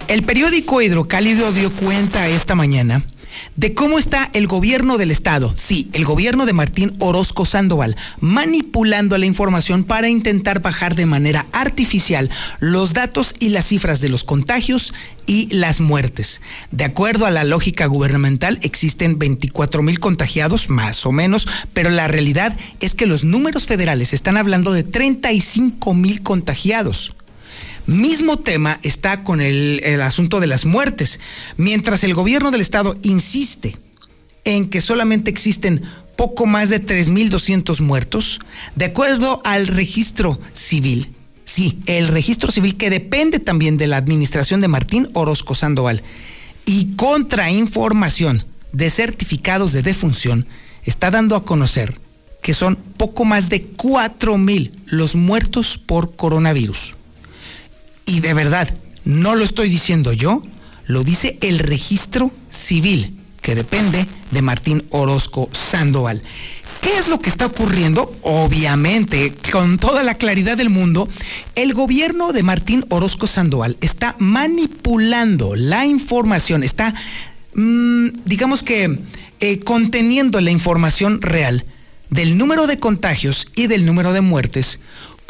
El 0.08 0.24
periódico 0.24 0.82
Hidrocálido 0.82 1.52
dio 1.52 1.70
cuenta 1.70 2.26
esta 2.26 2.56
mañana 2.56 3.04
de 3.56 3.74
cómo 3.74 3.98
está 3.98 4.30
el 4.32 4.46
gobierno 4.46 4.98
del 4.98 5.10
Estado, 5.10 5.54
sí, 5.56 5.88
el 5.92 6.04
gobierno 6.04 6.46
de 6.46 6.52
Martín 6.52 6.94
Orozco 6.98 7.44
Sandoval, 7.44 7.96
manipulando 8.20 9.16
la 9.18 9.26
información 9.26 9.84
para 9.84 10.08
intentar 10.08 10.60
bajar 10.60 10.94
de 10.94 11.06
manera 11.06 11.46
artificial 11.52 12.30
los 12.58 12.94
datos 12.94 13.34
y 13.38 13.50
las 13.50 13.66
cifras 13.66 14.00
de 14.00 14.08
los 14.08 14.24
contagios 14.24 14.92
y 15.26 15.52
las 15.54 15.80
muertes. 15.80 16.40
De 16.70 16.84
acuerdo 16.84 17.26
a 17.26 17.30
la 17.30 17.44
lógica 17.44 17.86
gubernamental, 17.86 18.58
existen 18.62 19.18
24 19.18 19.82
mil 19.82 20.00
contagiados, 20.00 20.68
más 20.68 21.06
o 21.06 21.12
menos, 21.12 21.46
pero 21.72 21.90
la 21.90 22.08
realidad 22.08 22.56
es 22.80 22.94
que 22.94 23.06
los 23.06 23.24
números 23.24 23.66
federales 23.66 24.12
están 24.12 24.36
hablando 24.36 24.72
de 24.72 24.82
35 24.82 25.94
mil 25.94 26.22
contagiados. 26.22 27.14
Mismo 27.86 28.38
tema 28.38 28.78
está 28.82 29.24
con 29.24 29.40
el, 29.40 30.00
asunto 30.02 30.40
de 30.40 30.46
las 30.46 30.64
muertes. 30.64 31.20
Mientras 31.56 32.04
el 32.04 32.14
gobierno 32.14 32.50
del 32.50 32.60
estado 32.60 32.96
insiste 33.02 33.78
en 34.44 34.70
que 34.70 34.80
solamente 34.80 35.30
existen 35.30 35.82
poco 36.16 36.46
más 36.46 36.68
de 36.68 36.84
3.200 36.84 37.80
muertos, 37.80 38.40
de 38.74 38.86
acuerdo 38.86 39.40
al 39.44 39.66
registro 39.66 40.38
civil, 40.52 41.10
sí, 41.44 41.78
el 41.86 42.08
registro 42.08 42.50
civil 42.50 42.76
que 42.76 42.90
depende 42.90 43.38
también 43.38 43.76
de 43.76 43.86
la 43.86 43.96
administración 43.96 44.60
de 44.60 44.68
Martín 44.68 45.08
Orozco 45.14 45.54
Sandoval, 45.54 46.02
y 46.66 46.94
contra 46.96 47.50
información 47.50 48.44
de 48.72 48.90
certificados 48.90 49.72
de 49.72 49.82
defunción, 49.82 50.46
está 50.84 51.10
dando 51.10 51.36
a 51.36 51.44
conocer 51.44 51.98
que 52.42 52.54
son 52.54 52.76
poco 52.76 53.24
más 53.24 53.48
de 53.48 53.70
4.000 53.72 54.72
los 54.86 55.16
muertos 55.16 55.78
por 55.78 56.16
coronavirus. 56.16 56.96
Y 58.10 58.18
de 58.18 58.34
verdad, 58.34 58.68
no 59.04 59.36
lo 59.36 59.44
estoy 59.44 59.68
diciendo 59.68 60.12
yo, 60.12 60.42
lo 60.84 61.04
dice 61.04 61.38
el 61.42 61.60
registro 61.60 62.32
civil, 62.50 63.14
que 63.40 63.54
depende 63.54 64.04
de 64.32 64.42
Martín 64.42 64.84
Orozco 64.90 65.48
Sandoval. 65.52 66.20
¿Qué 66.80 66.98
es 66.98 67.06
lo 67.06 67.20
que 67.20 67.30
está 67.30 67.46
ocurriendo? 67.46 68.12
Obviamente, 68.22 69.32
con 69.52 69.78
toda 69.78 70.02
la 70.02 70.14
claridad 70.14 70.56
del 70.56 70.70
mundo, 70.70 71.08
el 71.54 71.72
gobierno 71.72 72.32
de 72.32 72.42
Martín 72.42 72.84
Orozco 72.88 73.28
Sandoval 73.28 73.76
está 73.80 74.16
manipulando 74.18 75.54
la 75.54 75.86
información, 75.86 76.64
está, 76.64 76.92
mm, 77.54 78.08
digamos 78.24 78.64
que, 78.64 78.98
eh, 79.38 79.60
conteniendo 79.60 80.40
la 80.40 80.50
información 80.50 81.22
real 81.22 81.64
del 82.08 82.36
número 82.36 82.66
de 82.66 82.80
contagios 82.80 83.46
y 83.54 83.68
del 83.68 83.86
número 83.86 84.12
de 84.12 84.20
muertes 84.20 84.80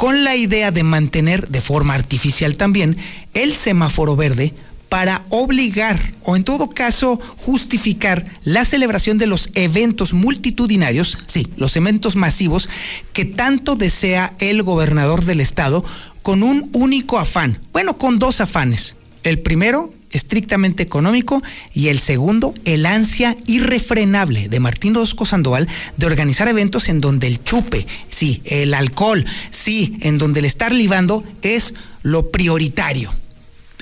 con 0.01 0.25
la 0.25 0.35
idea 0.35 0.71
de 0.71 0.83
mantener 0.83 1.49
de 1.49 1.61
forma 1.61 1.93
artificial 1.93 2.57
también 2.57 2.97
el 3.35 3.53
semáforo 3.53 4.17
verde 4.17 4.55
para 4.89 5.27
obligar 5.29 6.15
o 6.23 6.37
en 6.37 6.45
todo 6.45 6.71
caso 6.71 7.21
justificar 7.37 8.25
la 8.43 8.65
celebración 8.65 9.19
de 9.19 9.27
los 9.27 9.51
eventos 9.53 10.15
multitudinarios, 10.15 11.19
sí, 11.27 11.49
los 11.59 11.77
eventos 11.77 12.17
masivos 12.17 12.71
que 13.13 13.27
tanto 13.27 13.77
desea 13.77 14.33
el 14.39 14.63
gobernador 14.63 15.27
del 15.27 15.43
estado 15.43 15.85
con 16.23 16.43
un 16.43 16.71
único 16.73 17.19
afán, 17.19 17.61
bueno, 17.71 17.99
con 17.99 18.19
dos 18.19 18.41
afanes. 18.41 18.97
El 19.23 19.41
primero, 19.41 19.93
estrictamente 20.11 20.83
económico 20.83 21.43
y 21.73 21.89
el 21.89 21.99
segundo, 21.99 22.55
el 22.65 22.87
ansia 22.87 23.37
irrefrenable 23.47 24.49
de 24.49 24.61
Martín 24.61 24.95
Rosco 24.95 25.27
Sandoval 25.27 25.69
de 25.97 26.07
organizar 26.07 26.49
eventos 26.49 26.89
en 26.89 27.01
donde 27.01 27.27
el 27.27 27.43
chupe, 27.43 27.87
sí, 28.09 28.43
el 28.45 28.75
alcohol, 28.75 29.25
sí, 29.51 29.99
en 30.01 30.19
donde 30.19 30.41
el 30.41 30.47
estar 30.47 30.73
libando 30.73 31.25
es 31.43 31.75
lo 32.03 32.31
prioritario. 32.31 33.13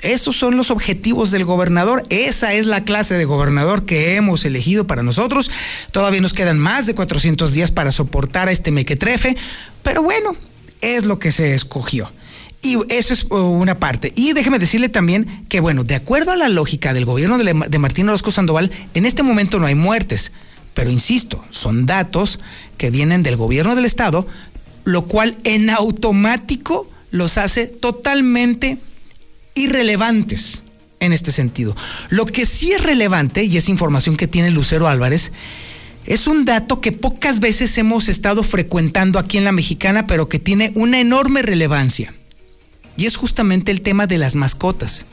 Esos 0.01 0.37
son 0.37 0.55
los 0.55 0.71
objetivos 0.71 1.31
del 1.31 1.43
gobernador. 1.43 2.05
Esa 2.09 2.53
es 2.53 2.65
la 2.65 2.85
clase 2.85 3.15
de 3.15 3.25
gobernador 3.25 3.85
que 3.85 4.15
hemos 4.15 4.45
elegido 4.45 4.87
para 4.87 5.03
nosotros. 5.03 5.51
Todavía 5.91 6.21
nos 6.21 6.33
quedan 6.33 6.57
más 6.57 6.87
de 6.87 6.95
400 6.95 7.53
días 7.53 7.71
para 7.71 7.91
soportar 7.91 8.47
a 8.47 8.51
este 8.51 8.71
mequetrefe, 8.71 9.35
pero 9.83 10.01
bueno, 10.01 10.35
es 10.81 11.05
lo 11.05 11.19
que 11.19 11.31
se 11.31 11.53
escogió. 11.53 12.09
Y 12.61 12.77
eso 12.89 13.13
es 13.13 13.25
uh, 13.29 13.35
una 13.35 13.79
parte. 13.79 14.11
Y 14.15 14.33
déjeme 14.33 14.59
decirle 14.59 14.89
también 14.89 15.45
que, 15.47 15.61
bueno, 15.61 15.83
de 15.83 15.95
acuerdo 15.95 16.31
a 16.31 16.35
la 16.35 16.49
lógica 16.49 16.93
del 16.93 17.05
gobierno 17.05 17.37
de, 17.37 17.79
Martín 17.79 18.09
Orozco 18.09 18.31
Sandoval, 18.31 18.71
en 18.93 19.05
este 19.05 19.23
momento 19.23 19.59
no 19.59 19.65
hay 19.65 19.75
muertes. 19.75 20.31
Pero 20.73 20.89
insisto, 20.89 21.43
son 21.49 21.85
datos 21.85 22.39
que 22.77 22.89
vienen 22.89 23.23
del 23.23 23.37
gobierno 23.37 23.75
del 23.75 23.85
Estado, 23.85 24.27
lo 24.83 25.05
cual 25.05 25.37
en 25.43 25.69
automático 25.69 26.89
los 27.11 27.37
hace 27.37 27.65
totalmente 27.65 28.77
irrelevantes 29.55 30.63
en 30.99 31.13
este 31.13 31.31
sentido. 31.31 31.75
Lo 32.09 32.25
que 32.25 32.45
sí 32.45 32.71
es 32.73 32.83
relevante, 32.83 33.43
y 33.43 33.57
es 33.57 33.69
información 33.69 34.17
que 34.17 34.27
tiene 34.27 34.51
Lucero 34.51 34.87
Álvarez, 34.87 35.31
es 36.05 36.27
un 36.27 36.43
dato 36.45 36.81
que 36.81 36.91
pocas 36.91 37.39
veces 37.39 37.77
hemos 37.77 38.09
estado 38.09 38.43
frecuentando 38.43 39.17
aquí 39.17 39.37
en 39.37 39.43
la 39.43 39.51
mexicana, 39.51 40.07
pero 40.07 40.27
que 40.27 40.39
tiene 40.39 40.71
una 40.75 40.99
enorme 40.99 41.41
relevancia. 41.41 42.13
Y 42.99 43.05
es 43.05 43.15
justamente 43.15 43.71
el 43.71 43.79
tema 43.79 44.07
de 44.07 44.17
las 44.17 44.35
mascotas. 44.35 45.05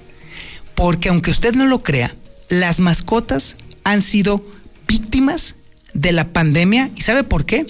Porque 0.75 1.09
aunque 1.09 1.31
usted 1.31 1.55
no 1.55 1.67
lo 1.67 1.85
crea, 1.85 2.17
las 2.49 2.81
mascotas 2.81 3.57
han 3.85 4.03
sido 4.03 4.45
víctimas 4.89 5.55
de 5.95 6.11
la 6.11 6.33
pandemia. 6.33 6.91
¿Y 6.97 7.03
sabe 7.03 7.23
por 7.23 7.47
qué? 7.47 7.65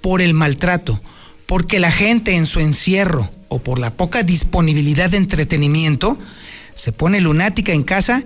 Por 0.00 0.22
el 0.22 0.32
maltrato. 0.32 0.98
Porque 1.44 1.78
la 1.78 1.92
gente 1.92 2.36
en 2.36 2.46
su 2.46 2.60
encierro 2.60 3.28
o 3.48 3.58
por 3.58 3.78
la 3.78 3.90
poca 3.92 4.22
disponibilidad 4.22 5.10
de 5.10 5.18
entretenimiento 5.18 6.18
se 6.74 6.92
pone 6.92 7.20
lunática 7.20 7.72
en 7.72 7.82
casa 7.82 8.24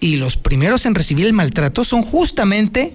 y 0.00 0.16
los 0.16 0.36
primeros 0.36 0.84
en 0.84 0.94
recibir 0.94 1.24
el 1.24 1.32
maltrato 1.32 1.84
son 1.84 2.02
justamente 2.02 2.94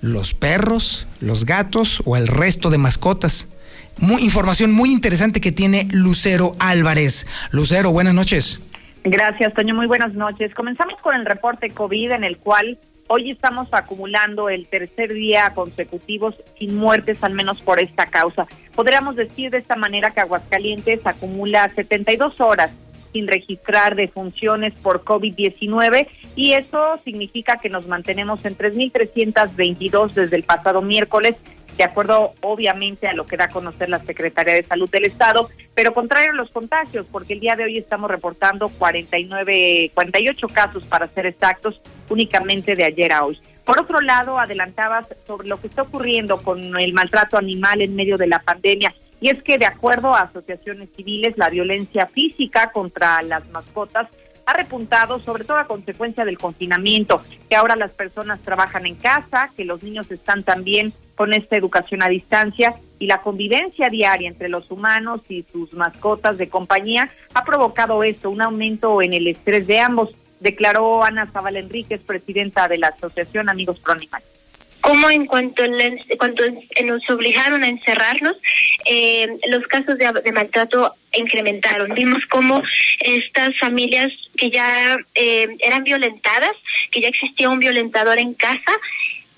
los 0.00 0.34
perros, 0.34 1.06
los 1.20 1.46
gatos 1.46 2.02
o 2.06 2.16
el 2.16 2.26
resto 2.26 2.70
de 2.70 2.78
mascotas. 2.78 3.46
Muy, 3.98 4.22
información 4.22 4.72
muy 4.72 4.90
interesante 4.90 5.40
que 5.40 5.52
tiene 5.52 5.88
Lucero 5.92 6.54
Álvarez. 6.58 7.26
Lucero, 7.50 7.90
buenas 7.90 8.14
noches. 8.14 8.60
Gracias, 9.04 9.54
Toño. 9.54 9.74
Muy 9.74 9.86
buenas 9.86 10.14
noches. 10.14 10.54
Comenzamos 10.54 11.00
con 11.00 11.14
el 11.14 11.24
reporte 11.24 11.70
COVID 11.70 12.12
en 12.12 12.24
el 12.24 12.36
cual 12.38 12.78
hoy 13.12 13.30
estamos 13.30 13.68
acumulando 13.72 14.48
el 14.48 14.68
tercer 14.68 15.12
día 15.12 15.50
consecutivo 15.54 16.32
sin 16.58 16.76
muertes, 16.76 17.18
al 17.22 17.32
menos 17.32 17.62
por 17.62 17.80
esta 17.80 18.06
causa. 18.06 18.46
Podríamos 18.74 19.16
decir 19.16 19.50
de 19.50 19.58
esta 19.58 19.74
manera 19.74 20.10
que 20.10 20.20
Aguascalientes 20.20 21.06
acumula 21.06 21.68
72 21.68 22.40
horas 22.40 22.70
sin 23.12 23.26
registrar 23.26 23.96
defunciones 23.96 24.74
por 24.74 25.02
COVID-19 25.02 26.06
y 26.36 26.52
eso 26.52 27.00
significa 27.04 27.56
que 27.56 27.68
nos 27.68 27.88
mantenemos 27.88 28.44
en 28.44 28.56
3.322 28.56 30.12
desde 30.12 30.36
el 30.36 30.44
pasado 30.44 30.80
miércoles 30.80 31.36
de 31.76 31.84
acuerdo 31.84 32.34
obviamente 32.42 33.08
a 33.08 33.12
lo 33.12 33.26
que 33.26 33.36
da 33.36 33.44
a 33.44 33.48
conocer 33.48 33.88
la 33.88 33.98
Secretaría 33.98 34.54
de 34.54 34.62
Salud 34.62 34.90
del 34.90 35.04
Estado, 35.04 35.48
pero 35.74 35.92
contrario 35.92 36.32
a 36.32 36.34
los 36.34 36.50
contagios, 36.50 37.06
porque 37.10 37.34
el 37.34 37.40
día 37.40 37.56
de 37.56 37.64
hoy 37.64 37.78
estamos 37.78 38.10
reportando 38.10 38.68
49, 38.68 39.92
48 39.94 40.46
casos 40.48 40.86
para 40.86 41.06
ser 41.08 41.26
exactos, 41.26 41.80
únicamente 42.08 42.74
de 42.74 42.84
ayer 42.84 43.12
a 43.12 43.24
hoy. 43.24 43.40
Por 43.64 43.78
otro 43.78 44.00
lado, 44.00 44.38
adelantabas 44.38 45.06
sobre 45.26 45.48
lo 45.48 45.60
que 45.60 45.68
está 45.68 45.82
ocurriendo 45.82 46.38
con 46.38 46.80
el 46.80 46.92
maltrato 46.92 47.38
animal 47.38 47.80
en 47.80 47.94
medio 47.94 48.18
de 48.18 48.26
la 48.26 48.40
pandemia. 48.40 48.92
Y 49.20 49.28
es 49.28 49.42
que 49.42 49.58
de 49.58 49.66
acuerdo 49.66 50.14
a 50.14 50.22
asociaciones 50.22 50.88
civiles, 50.96 51.36
la 51.36 51.50
violencia 51.50 52.06
física 52.06 52.72
contra 52.72 53.22
las 53.22 53.48
mascotas 53.50 54.08
ha 54.46 54.52
repuntado, 54.54 55.20
sobre 55.20 55.44
todo 55.44 55.58
a 55.58 55.66
consecuencia 55.66 56.24
del 56.24 56.38
confinamiento, 56.38 57.22
que 57.48 57.56
ahora 57.56 57.76
las 57.76 57.92
personas 57.92 58.40
trabajan 58.40 58.86
en 58.86 58.96
casa, 58.96 59.50
que 59.56 59.64
los 59.64 59.82
niños 59.82 60.10
están 60.10 60.42
también 60.42 60.92
con 61.20 61.34
esta 61.34 61.54
educación 61.54 62.02
a 62.02 62.08
distancia 62.08 62.76
y 62.98 63.04
la 63.04 63.20
convivencia 63.20 63.90
diaria 63.90 64.26
entre 64.26 64.48
los 64.48 64.70
humanos 64.70 65.20
y 65.28 65.44
sus 65.52 65.74
mascotas 65.74 66.38
de 66.38 66.48
compañía 66.48 67.10
ha 67.34 67.44
provocado 67.44 68.02
esto, 68.02 68.30
un 68.30 68.40
aumento 68.40 69.02
en 69.02 69.12
el 69.12 69.26
estrés 69.26 69.66
de 69.66 69.80
ambos, 69.80 70.14
declaró 70.40 71.04
Ana 71.04 71.26
Zavala 71.30 71.58
Enríquez, 71.58 72.00
presidenta 72.00 72.68
de 72.68 72.78
la 72.78 72.86
Asociación 72.86 73.50
Amigos 73.50 73.80
Pro 73.80 73.92
Animales 73.92 74.30
como 74.80 75.10
en 75.10 75.26
cuanto, 75.26 75.62
cuanto 76.18 76.42
nos 76.84 77.10
obligaron 77.10 77.62
a 77.64 77.68
encerrarnos, 77.68 78.36
eh, 78.86 79.28
los 79.48 79.66
casos 79.66 79.98
de, 79.98 80.10
de, 80.24 80.32
maltrato 80.32 80.94
incrementaron. 81.12 81.92
Vimos 81.94 82.24
cómo 82.30 82.62
estas 83.00 83.58
familias 83.58 84.10
que 84.38 84.50
ya 84.50 84.96
eh, 85.14 85.48
eran 85.58 85.84
violentadas, 85.84 86.56
que 86.90 87.02
ya 87.02 87.08
existía 87.08 87.50
un 87.50 87.58
violentador 87.58 88.18
en 88.18 88.32
casa, 88.32 88.72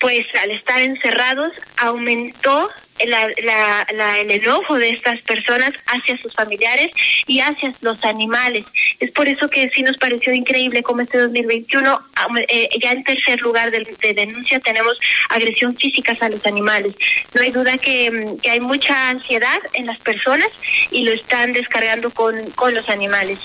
pues 0.02 0.26
al 0.42 0.50
estar 0.50 0.82
encerrados 0.82 1.52
aumentó 1.76 2.68
la, 3.06 3.28
la, 3.44 4.18
el 4.18 4.32
enojo 4.32 4.76
de 4.76 4.90
estas 4.90 5.21
personas 5.23 5.71
hacia 5.87 6.18
sus 6.18 6.35
familiares 6.35 6.90
y 7.28 7.38
hacia 7.38 7.73
los 7.82 8.02
animales. 8.04 8.64
Es 8.99 9.12
por 9.12 9.28
eso 9.28 9.49
que 9.49 9.68
sí 9.71 9.82
nos 9.82 9.97
pareció 9.99 10.35
increíble 10.35 10.82
como 10.82 11.02
este 11.02 11.18
2021, 11.18 12.00
eh, 12.49 12.68
ya 12.82 12.90
en 12.90 13.04
tercer 13.04 13.40
lugar 13.42 13.71
de, 13.71 13.87
denuncia 14.12 14.59
tenemos 14.59 14.99
agresión 15.28 15.76
física 15.76 16.16
a 16.21 16.28
los 16.28 16.44
animales. 16.47 16.94
No 17.32 17.42
hay 17.42 17.52
duda 17.52 17.78
que, 17.78 18.11
mm, 18.11 18.38
que 18.40 18.50
hay 18.50 18.61
mucha 18.61 19.09
ansiedad 19.09 19.61
en 19.73 19.87
las 19.87 20.00
personas 20.00 20.50
y 20.90 21.04
lo 21.04 21.12
están 21.12 21.52
descargando 21.52 22.11
con, 22.11 22.50
con 22.50 22.75
los 22.75 22.88
animales. 22.88 23.38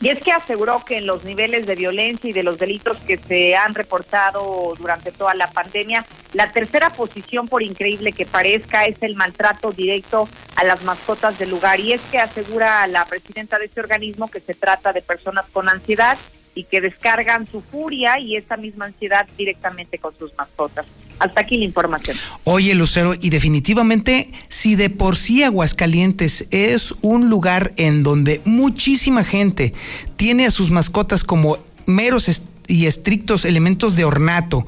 Y 0.00 0.10
es 0.10 0.20
que 0.20 0.30
aseguró 0.30 0.84
que 0.84 0.98
en 0.98 1.06
los 1.06 1.24
niveles 1.24 1.66
de 1.66 1.74
violencia 1.74 2.30
y 2.30 2.32
de 2.32 2.44
los 2.44 2.58
delitos 2.58 2.98
que 2.98 3.16
se 3.16 3.56
han 3.56 3.74
reportado 3.74 4.74
durante 4.78 5.10
toda 5.10 5.34
la 5.34 5.50
pandemia, 5.50 6.06
la 6.34 6.52
tercera 6.52 6.90
posición, 6.90 7.48
por 7.48 7.64
increíble 7.64 8.12
que 8.12 8.24
parezca, 8.24 8.84
es 8.84 9.02
el 9.02 9.16
maltrato 9.16 9.72
directo 9.72 10.28
a 10.54 10.62
las 10.62 10.84
mascotas 10.84 11.36
del 11.38 11.50
lugar. 11.50 11.80
Y 11.80 11.94
es 11.94 12.00
que 12.12 12.18
asegura 12.18 12.86
la 12.86 13.06
presidenta 13.06 13.58
de 13.58 13.64
este 13.64 13.80
organismo 13.80 14.28
que 14.28 14.40
se 14.40 14.54
trata 14.54 14.92
de 14.92 15.02
personas 15.02 15.46
con 15.52 15.68
ansiedad 15.68 16.16
y 16.54 16.64
que 16.64 16.80
descargan 16.80 17.48
su 17.50 17.60
furia 17.60 18.20
y 18.20 18.36
esa 18.36 18.56
misma 18.56 18.86
ansiedad 18.86 19.26
directamente 19.36 19.98
con 19.98 20.16
sus 20.16 20.32
mascotas. 20.36 20.86
Hasta 21.18 21.40
aquí 21.40 21.58
la 21.58 21.64
información. 21.64 22.16
Oye, 22.44 22.74
Lucero, 22.74 23.14
y 23.20 23.30
definitivamente, 23.30 24.30
si 24.48 24.74
de 24.76 24.90
por 24.90 25.16
sí 25.16 25.42
Aguascalientes 25.42 26.46
es 26.50 26.94
un 27.00 27.28
lugar 27.28 27.72
en 27.76 28.02
donde 28.02 28.40
muchísima 28.44 29.24
gente 29.24 29.74
tiene 30.16 30.46
a 30.46 30.50
sus 30.50 30.70
mascotas 30.70 31.24
como 31.24 31.58
meros 31.86 32.42
y 32.66 32.86
estrictos 32.86 33.44
elementos 33.44 33.96
de 33.96 34.04
ornato, 34.04 34.66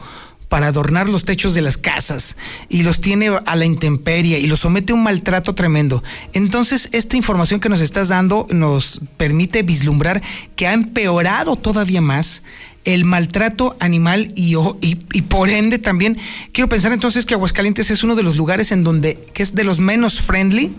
para 0.51 0.67
adornar 0.67 1.09
los 1.09 1.25
techos 1.25 1.55
de 1.55 1.63
las 1.63 1.79
casas 1.79 2.37
y 2.69 2.83
los 2.83 3.01
tiene 3.01 3.29
a 3.29 3.57
la 3.57 3.65
intemperie 3.65 4.41
y 4.41 4.49
los 4.49 4.61
somete 4.61 4.93
a 4.93 4.97
un 4.97 5.05
maltrato 5.05 5.55
tremendo. 5.55 6.03
Entonces, 6.33 6.89
esta 6.91 7.17
información 7.17 7.61
que 7.61 7.69
nos 7.69 7.81
estás 7.81 8.09
dando 8.09 8.49
nos 8.51 9.01
permite 9.17 9.63
vislumbrar 9.63 10.21
que 10.57 10.67
ha 10.67 10.73
empeorado 10.73 11.55
todavía 11.55 12.01
más 12.01 12.43
el 12.85 13.05
maltrato 13.05 13.77
animal 13.79 14.33
y, 14.35 14.57
y, 14.81 15.23
por 15.23 15.51
ende 15.51 15.79
también 15.79 16.17
quiero 16.53 16.69
pensar 16.69 16.93
entonces 16.93 17.27
que 17.27 17.35
Aguascalientes 17.35 17.91
es 17.91 18.03
uno 18.03 18.17
de 18.17 18.23
los 18.23 18.37
lugares 18.37 18.73
en 18.73 18.85
donde 18.85 19.17
que 19.35 19.43
es 19.43 19.55
de 19.55 19.65
los 19.65 19.79
menos 19.81 20.21
friendly 20.23 20.75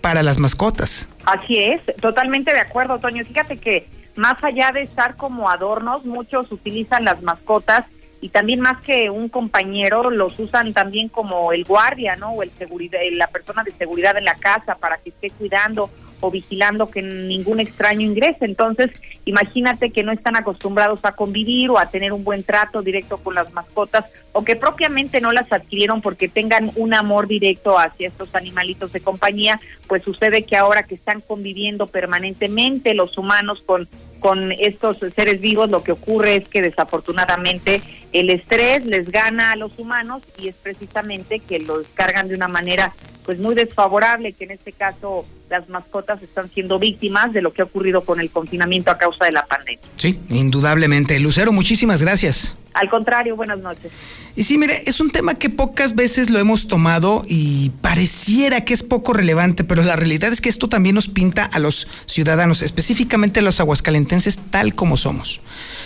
para 0.00 0.22
las 0.22 0.38
mascotas. 0.38 1.08
Así 1.24 1.58
es, 1.58 1.80
totalmente 2.00 2.52
de 2.52 2.60
acuerdo, 2.60 2.98
Toño. 2.98 3.24
Fíjate 3.24 3.56
que 3.56 3.86
más 4.16 4.42
allá 4.44 4.70
de 4.72 4.82
estar 4.82 5.16
como 5.16 5.48
adornos, 5.48 6.04
muchos 6.04 6.52
utilizan 6.52 7.04
las 7.04 7.22
mascotas 7.22 7.86
y 8.20 8.28
también 8.30 8.60
más 8.60 8.80
que 8.82 9.10
un 9.10 9.28
compañero 9.28 10.10
los 10.10 10.38
usan 10.38 10.72
también 10.72 11.08
como 11.08 11.52
el 11.52 11.64
guardia, 11.64 12.16
¿no? 12.16 12.30
O 12.30 12.42
el 12.42 12.50
seguridad, 12.52 13.00
la 13.12 13.26
persona 13.26 13.62
de 13.64 13.70
seguridad 13.70 14.16
en 14.16 14.24
la 14.24 14.34
casa 14.34 14.76
para 14.76 14.98
que 14.98 15.10
esté 15.10 15.30
cuidando 15.30 15.90
o 16.20 16.30
vigilando 16.30 16.90
que 16.90 17.02
ningún 17.02 17.60
extraño 17.60 18.02
ingrese. 18.02 18.44
Entonces, 18.44 18.90
imagínate 19.24 19.90
que 19.90 20.02
no 20.02 20.12
están 20.12 20.36
acostumbrados 20.36 21.00
a 21.04 21.12
convivir 21.12 21.70
o 21.70 21.78
a 21.78 21.90
tener 21.90 22.12
un 22.12 22.24
buen 22.24 22.42
trato 22.42 22.82
directo 22.82 23.18
con 23.18 23.34
las 23.34 23.52
mascotas 23.52 24.06
o 24.32 24.44
que 24.44 24.56
propiamente 24.56 25.20
no 25.20 25.32
las 25.32 25.52
adquirieron 25.52 26.00
porque 26.00 26.28
tengan 26.28 26.70
un 26.76 26.94
amor 26.94 27.26
directo 27.26 27.78
hacia 27.78 28.08
estos 28.08 28.34
animalitos 28.34 28.92
de 28.92 29.00
compañía, 29.00 29.60
pues 29.88 30.02
sucede 30.02 30.44
que 30.44 30.56
ahora 30.56 30.84
que 30.84 30.94
están 30.94 31.20
conviviendo 31.20 31.86
permanentemente 31.86 32.94
los 32.94 33.16
humanos 33.18 33.62
con 33.64 33.88
con 34.24 34.52
estos 34.52 34.96
seres 35.14 35.42
vivos 35.42 35.68
lo 35.68 35.84
que 35.84 35.92
ocurre 35.92 36.36
es 36.36 36.48
que 36.48 36.62
desafortunadamente 36.62 37.82
el 38.14 38.30
estrés 38.30 38.86
les 38.86 39.10
gana 39.10 39.50
a 39.50 39.56
los 39.56 39.76
humanos 39.76 40.22
y 40.38 40.48
es 40.48 40.54
precisamente 40.54 41.40
que 41.40 41.58
lo 41.58 41.80
descargan 41.80 42.28
de 42.28 42.36
una 42.36 42.48
manera 42.48 42.94
pues 43.24 43.38
muy 43.38 43.54
desfavorable, 43.54 44.32
que 44.32 44.44
en 44.44 44.52
este 44.52 44.72
caso 44.72 45.26
las 45.50 45.68
mascotas 45.68 46.22
están 46.22 46.50
siendo 46.50 46.78
víctimas 46.78 47.32
de 47.32 47.42
lo 47.42 47.52
que 47.52 47.62
ha 47.62 47.64
ocurrido 47.64 48.04
con 48.04 48.20
el 48.20 48.30
confinamiento 48.30 48.90
a 48.90 48.98
causa 48.98 49.24
de 49.24 49.32
la 49.32 49.46
pandemia. 49.46 49.80
Sí, 49.96 50.18
indudablemente. 50.30 51.18
Lucero, 51.20 51.52
muchísimas 51.52 52.02
gracias. 52.02 52.56
Al 52.74 52.90
contrario, 52.90 53.36
buenas 53.36 53.62
noches. 53.62 53.92
Y 54.34 54.42
sí, 54.42 54.58
mire, 54.58 54.82
es 54.86 54.98
un 54.98 55.10
tema 55.10 55.36
que 55.36 55.48
pocas 55.48 55.94
veces 55.94 56.28
lo 56.28 56.40
hemos 56.40 56.66
tomado 56.66 57.22
y 57.28 57.70
pareciera 57.80 58.62
que 58.62 58.74
es 58.74 58.82
poco 58.82 59.12
relevante, 59.12 59.62
pero 59.62 59.84
la 59.84 59.94
realidad 59.94 60.32
es 60.32 60.40
que 60.40 60.48
esto 60.48 60.68
también 60.68 60.96
nos 60.96 61.06
pinta 61.06 61.44
a 61.44 61.60
los 61.60 61.86
ciudadanos, 62.06 62.62
específicamente 62.62 63.38
a 63.38 63.42
los 63.44 63.60
aguascalentenses, 63.60 64.38
tal 64.50 64.74
como 64.74 64.96
somos. 64.96 65.40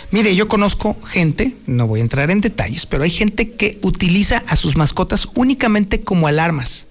Mire, 0.09 0.35
yo 0.35 0.47
conozco 0.47 0.97
gente, 1.03 1.55
no 1.67 1.85
voy 1.85 1.99
a 1.99 2.03
entrar 2.03 2.18
en 2.27 2.41
detalles, 2.41 2.85
pero 2.85 3.03
hay 3.03 3.09
gente 3.09 3.51
que 3.51 3.79
utiliza 3.81 4.43
a 4.47 4.55
sus 4.55 4.75
mascotas 4.75 5.27
únicamente 5.35 6.01
como 6.01 6.27
alarmas. 6.27 6.87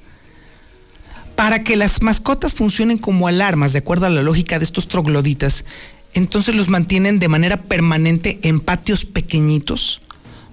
Para 1.36 1.62
que 1.62 1.76
las 1.76 2.02
mascotas 2.02 2.54
funcionen 2.54 2.98
como 2.98 3.28
alarmas, 3.28 3.72
de 3.72 3.80
acuerdo 3.80 4.06
a 4.06 4.10
la 4.10 4.22
lógica 4.22 4.58
de 4.58 4.64
estos 4.64 4.88
trogloditas, 4.88 5.64
entonces 6.14 6.54
los 6.54 6.68
mantienen 6.68 7.18
de 7.18 7.28
manera 7.28 7.62
permanente 7.62 8.38
en 8.42 8.60
patios 8.60 9.04
pequeñitos 9.04 10.00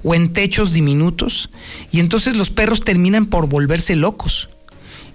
o 0.03 0.13
en 0.13 0.33
techos 0.33 0.73
diminutos 0.73 1.49
y 1.91 1.99
entonces 1.99 2.35
los 2.35 2.51
perros 2.51 2.81
terminan 2.81 3.25
por 3.25 3.47
volverse 3.47 3.95
locos 3.95 4.49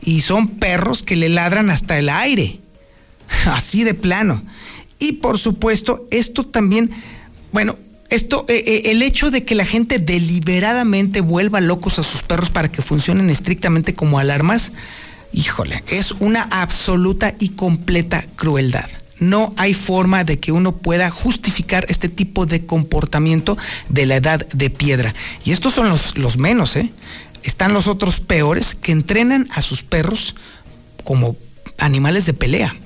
y 0.02 0.22
son 0.22 0.48
perros 0.48 1.02
que 1.02 1.14
le 1.16 1.28
ladran 1.28 1.70
hasta 1.70 1.98
el 1.98 2.08
aire, 2.08 2.60
así 3.46 3.84
de 3.84 3.94
plano. 3.94 4.42
Y 4.98 5.14
por 5.14 5.38
supuesto, 5.38 6.06
esto 6.10 6.44
también, 6.44 6.90
bueno, 7.52 7.78
esto, 8.10 8.44
eh, 8.48 8.62
eh, 8.66 8.82
el 8.90 9.02
hecho 9.02 9.30
de 9.30 9.44
que 9.44 9.54
la 9.54 9.64
gente 9.64 9.98
deliberadamente 9.98 11.20
vuelva 11.20 11.60
locos 11.60 11.98
a 11.98 12.02
sus 12.02 12.22
perros 12.22 12.50
para 12.50 12.70
que 12.70 12.82
funcionen 12.82 13.30
estrictamente 13.30 13.94
como 13.94 14.18
alarmas, 14.18 14.72
híjole, 15.32 15.82
es 15.88 16.12
una 16.12 16.42
absoluta 16.42 17.34
y 17.38 17.50
completa 17.50 18.26
crueldad 18.36 18.88
no 19.20 19.52
hay 19.56 19.74
forma 19.74 20.24
de 20.24 20.40
que 20.40 20.50
uno 20.50 20.72
pueda 20.72 21.10
justificar 21.10 21.84
este 21.88 22.08
tipo 22.08 22.46
de 22.46 22.64
comportamiento 22.64 23.56
de 23.88 24.06
la 24.06 24.16
edad 24.16 24.46
de 24.48 24.70
piedra. 24.70 25.14
Y 25.44 25.52
estos 25.52 25.74
son 25.74 25.90
los, 25.90 26.16
los 26.16 26.38
menos, 26.38 26.74
¿eh? 26.76 26.90
Están 27.42 27.72
los 27.72 27.86
otros 27.86 28.20
peores 28.20 28.74
que 28.74 28.92
entrenan 28.92 29.48
a 29.52 29.62
sus 29.62 29.82
perros 29.82 30.34
como 31.04 31.36
animales 31.78 32.26
de 32.26 32.34
pelea. 32.34 32.76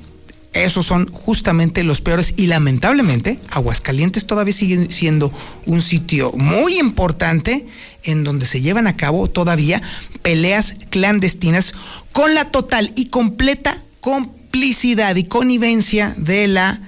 Esos 0.55 0.87
son 0.87 1.11
justamente 1.13 1.83
los 1.83 2.01
peores 2.01 2.35
y 2.37 2.47
lamentablemente 2.47 3.39
Aguascalientes 3.51 4.27
todavía 4.27 4.55
sigue 4.55 4.93
siendo 4.93 5.33
un 5.67 5.83
sitio 5.83 6.33
muy 6.33 6.79
importante 6.79 7.67
en 8.05 8.25
donde 8.25 8.47
se 8.47 8.61
llevan 8.61 8.87
a 8.87 8.97
cabo 8.97 9.29
todavía 9.29 9.83
peleas 10.23 10.77
clandestinas 10.91 11.75
con 12.13 12.35
la 12.35 12.51
total 12.51 12.93
y 12.95 13.07
completa 13.07 13.83
complicidad 14.01 15.17
y 15.17 15.25
connivencia 15.25 16.15
de 16.17 16.47
la 16.47 16.81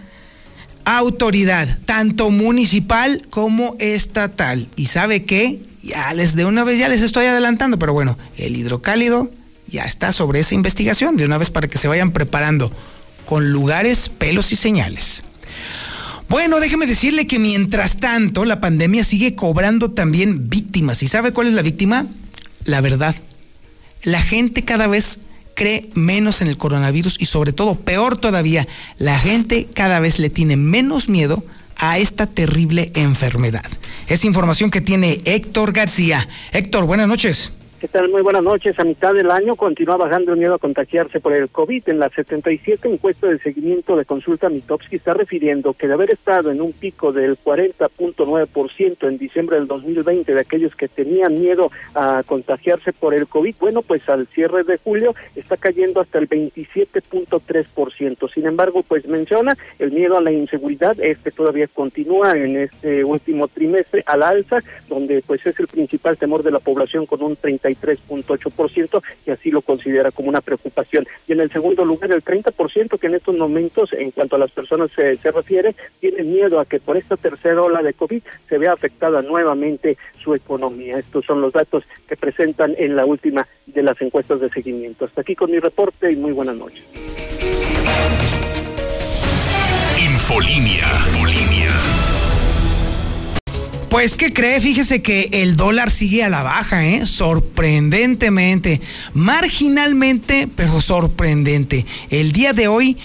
autoridad, 0.84 1.78
tanto 1.84 2.30
municipal 2.30 3.26
como 3.30 3.74
estatal. 3.80 4.68
¿Y 4.76 4.86
sabe 4.86 5.24
qué? 5.24 5.60
Ya 5.82 6.12
les 6.14 6.36
de 6.36 6.44
una 6.44 6.62
vez 6.62 6.78
ya 6.78 6.88
les 6.88 7.02
estoy 7.02 7.26
adelantando, 7.26 7.78
pero 7.78 7.92
bueno, 7.92 8.16
el 8.36 8.56
hidrocálido 8.56 9.30
ya 9.66 9.84
está 9.84 10.12
sobre 10.12 10.40
esa 10.40 10.54
investigación 10.54 11.16
de 11.16 11.24
una 11.24 11.38
vez 11.38 11.50
para 11.50 11.68
que 11.68 11.78
se 11.78 11.88
vayan 11.88 12.12
preparando 12.12 12.70
con 13.26 13.52
lugares, 13.52 14.08
pelos 14.08 14.52
y 14.52 14.56
señales. 14.56 15.22
Bueno, 16.28 16.58
déjeme 16.58 16.86
decirle 16.86 17.26
que 17.26 17.38
mientras 17.38 17.98
tanto 17.98 18.44
la 18.44 18.60
pandemia 18.60 19.04
sigue 19.04 19.36
cobrando 19.36 19.90
también 19.92 20.48
víctimas. 20.48 21.02
¿Y 21.02 21.08
sabe 21.08 21.32
cuál 21.32 21.48
es 21.48 21.54
la 21.54 21.62
víctima? 21.62 22.06
La 22.64 22.80
verdad. 22.80 23.14
La 24.02 24.22
gente 24.22 24.64
cada 24.64 24.88
vez 24.88 25.20
cree 25.54 25.88
menos 25.94 26.42
en 26.42 26.48
el 26.48 26.56
coronavirus 26.56 27.16
y 27.20 27.26
sobre 27.26 27.52
todo, 27.52 27.76
peor 27.76 28.16
todavía, 28.16 28.66
la 28.98 29.18
gente 29.18 29.68
cada 29.72 30.00
vez 30.00 30.18
le 30.18 30.30
tiene 30.30 30.56
menos 30.56 31.08
miedo 31.08 31.44
a 31.76 31.98
esta 31.98 32.26
terrible 32.26 32.90
enfermedad. 32.94 33.64
Es 34.06 34.24
información 34.24 34.70
que 34.70 34.80
tiene 34.80 35.20
Héctor 35.24 35.72
García. 35.72 36.28
Héctor, 36.52 36.86
buenas 36.86 37.08
noches. 37.08 37.52
¿Qué? 37.92 38.08
Muy 38.08 38.22
buenas 38.22 38.42
noches. 38.42 38.78
A 38.78 38.84
mitad 38.84 39.14
del 39.14 39.30
año 39.30 39.54
continúa 39.54 39.96
bajando 39.96 40.32
el 40.32 40.38
miedo 40.38 40.54
a 40.54 40.58
contagiarse 40.58 41.20
por 41.20 41.34
el 41.34 41.48
COVID. 41.48 41.88
En 41.88 41.98
la 41.98 42.08
77 42.08 42.88
encuesta 42.88 43.26
de 43.26 43.38
seguimiento 43.38 43.96
de 43.96 44.04
consulta 44.04 44.48
Mitowski 44.48 44.96
está 44.96 45.14
refiriendo 45.14 45.74
que 45.74 45.86
de 45.86 45.94
haber 45.94 46.10
estado 46.10 46.50
en 46.50 46.60
un 46.60 46.72
pico 46.72 47.12
del 47.12 47.38
40.9% 47.38 49.08
en 49.08 49.18
diciembre 49.18 49.56
del 49.56 49.66
2020 49.66 50.34
de 50.34 50.40
aquellos 50.40 50.74
que 50.74 50.88
tenían 50.88 51.34
miedo 51.34 51.70
a 51.94 52.22
contagiarse 52.26 52.92
por 52.92 53.14
el 53.14 53.28
COVID, 53.28 53.54
bueno, 53.60 53.82
pues 53.82 54.08
al 54.08 54.26
cierre 54.28 54.64
de 54.64 54.78
julio 54.78 55.14
está 55.34 55.56
cayendo 55.56 56.00
hasta 56.00 56.18
el 56.18 56.28
27.3%. 56.28 58.32
Sin 58.32 58.46
embargo, 58.46 58.82
pues 58.86 59.06
menciona 59.06 59.56
el 59.78 59.92
miedo 59.92 60.16
a 60.16 60.22
la 60.22 60.32
inseguridad, 60.32 60.98
este 61.00 61.30
todavía 61.30 61.68
continúa 61.68 62.36
en 62.36 62.56
este 62.56 63.04
último 63.04 63.48
trimestre 63.48 64.02
al 64.06 64.22
alza, 64.22 64.62
donde 64.88 65.22
pues 65.26 65.46
es 65.46 65.58
el 65.60 65.66
principal 65.66 66.16
temor 66.16 66.42
de 66.42 66.50
la 66.50 66.58
población 66.58 67.06
con 67.06 67.22
un 67.22 67.36
30 67.36 67.70
33.8% 67.80 69.02
y 69.26 69.30
así 69.30 69.50
lo 69.50 69.62
considera 69.62 70.10
como 70.10 70.28
una 70.28 70.40
preocupación. 70.40 71.06
Y 71.26 71.32
en 71.32 71.40
el 71.40 71.50
segundo 71.50 71.84
lugar, 71.84 72.12
el 72.12 72.24
30% 72.24 72.98
que 72.98 73.06
en 73.06 73.14
estos 73.14 73.36
momentos, 73.36 73.92
en 73.92 74.10
cuanto 74.10 74.36
a 74.36 74.38
las 74.38 74.50
personas 74.50 74.90
se, 74.92 75.16
se 75.16 75.30
refiere, 75.30 75.74
tiene 76.00 76.22
miedo 76.22 76.60
a 76.60 76.64
que 76.64 76.80
por 76.80 76.96
esta 76.96 77.16
tercera 77.16 77.62
ola 77.62 77.82
de 77.82 77.94
COVID 77.94 78.22
se 78.48 78.58
vea 78.58 78.72
afectada 78.72 79.22
nuevamente 79.22 79.96
su 80.22 80.34
economía. 80.34 80.98
Estos 80.98 81.24
son 81.24 81.40
los 81.40 81.52
datos 81.52 81.84
que 82.08 82.16
presentan 82.16 82.74
en 82.78 82.96
la 82.96 83.04
última 83.04 83.46
de 83.66 83.82
las 83.82 84.00
encuestas 84.00 84.40
de 84.40 84.50
seguimiento. 84.50 85.04
Hasta 85.04 85.20
aquí 85.20 85.34
con 85.34 85.50
mi 85.50 85.58
reporte 85.58 86.10
y 86.10 86.16
muy 86.16 86.32
buenas 86.32 86.56
noches. 86.56 86.84
Infolinia. 89.98 90.86
Infolinia. 91.06 91.95
Pues, 93.96 94.12
¿qué 94.14 94.30
cree? 94.30 94.60
Fíjese 94.60 95.00
que 95.00 95.30
el 95.32 95.56
dólar 95.56 95.90
sigue 95.90 96.22
a 96.22 96.28
la 96.28 96.42
baja, 96.42 96.86
¿eh? 96.86 97.06
Sorprendentemente. 97.06 98.82
Marginalmente, 99.14 100.50
pero 100.54 100.82
sorprendente. 100.82 101.86
El 102.10 102.32
día 102.32 102.52
de 102.52 102.68
hoy, 102.68 102.98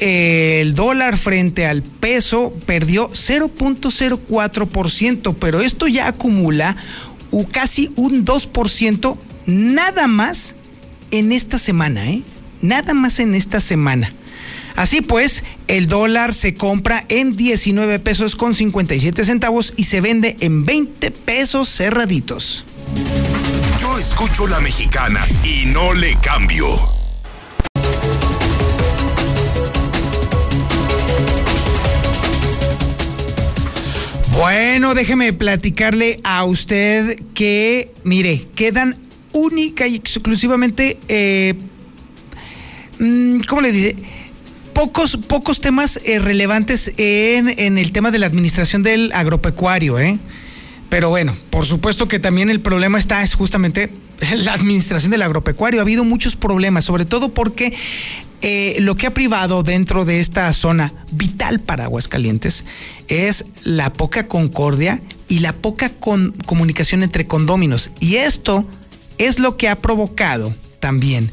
el 0.00 0.74
dólar 0.74 1.16
frente 1.16 1.66
al 1.66 1.84
peso 1.84 2.52
perdió 2.66 3.08
0.04%, 3.10 5.36
pero 5.38 5.60
esto 5.60 5.86
ya 5.86 6.08
acumula 6.08 6.76
casi 7.52 7.92
un 7.94 8.24
2% 8.24 9.16
nada 9.46 10.08
más 10.08 10.56
en 11.12 11.30
esta 11.30 11.60
semana, 11.60 12.10
¿eh? 12.10 12.22
Nada 12.62 12.94
más 12.94 13.20
en 13.20 13.36
esta 13.36 13.60
semana. 13.60 14.12
Así 14.76 15.00
pues, 15.02 15.44
el 15.68 15.86
dólar 15.86 16.34
se 16.34 16.54
compra 16.54 17.04
en 17.08 17.36
19 17.36 17.98
pesos 17.98 18.36
con 18.36 18.54
57 18.54 19.24
centavos 19.24 19.74
y 19.76 19.84
se 19.84 20.00
vende 20.00 20.36
en 20.40 20.64
20 20.64 21.10
pesos 21.10 21.68
cerraditos. 21.68 22.64
Yo 23.80 23.98
escucho 23.98 24.46
la 24.46 24.60
mexicana 24.60 25.24
y 25.44 25.66
no 25.66 25.92
le 25.92 26.14
cambio. 26.16 26.68
Bueno, 34.32 34.94
déjeme 34.94 35.32
platicarle 35.32 36.18
a 36.24 36.44
usted 36.44 37.20
que, 37.34 37.92
mire, 38.02 38.46
quedan 38.56 38.96
única 39.32 39.86
y 39.86 39.96
exclusivamente, 39.96 40.98
eh, 41.08 41.54
mm, 42.98 43.40
¿cómo 43.46 43.60
le 43.60 43.72
dice? 43.72 43.96
Pocos, 44.72 45.16
pocos 45.16 45.60
temas 45.60 46.00
eh, 46.04 46.18
relevantes 46.18 46.92
en, 46.96 47.58
en, 47.58 47.78
el 47.78 47.92
tema 47.92 48.10
de 48.10 48.18
la 48.18 48.26
administración 48.26 48.82
del 48.82 49.12
agropecuario, 49.12 49.98
¿eh? 49.98 50.18
Pero 50.88 51.08
bueno, 51.08 51.34
por 51.48 51.64
supuesto 51.64 52.06
que 52.06 52.18
también 52.18 52.50
el 52.50 52.60
problema 52.60 52.98
está 52.98 53.22
es 53.22 53.34
justamente 53.34 53.90
la 54.36 54.52
administración 54.52 55.10
del 55.10 55.22
agropecuario. 55.22 55.80
Ha 55.80 55.82
habido 55.82 56.04
muchos 56.04 56.36
problemas, 56.36 56.84
sobre 56.84 57.04
todo 57.04 57.32
porque 57.32 57.72
eh, 58.42 58.76
lo 58.80 58.96
que 58.96 59.06
ha 59.06 59.14
privado 59.14 59.62
dentro 59.62 60.04
de 60.04 60.20
esta 60.20 60.52
zona 60.52 60.92
vital 61.12 61.60
para 61.60 61.84
Aguascalientes 61.84 62.64
es 63.08 63.46
la 63.64 63.92
poca 63.92 64.26
concordia 64.26 65.00
y 65.28 65.38
la 65.38 65.52
poca 65.52 65.90
con, 65.90 66.32
comunicación 66.44 67.02
entre 67.02 67.26
condóminos. 67.26 67.90
Y 68.00 68.16
esto 68.16 68.66
es 69.16 69.38
lo 69.38 69.56
que 69.56 69.68
ha 69.68 69.76
provocado 69.76 70.54
también 70.82 71.30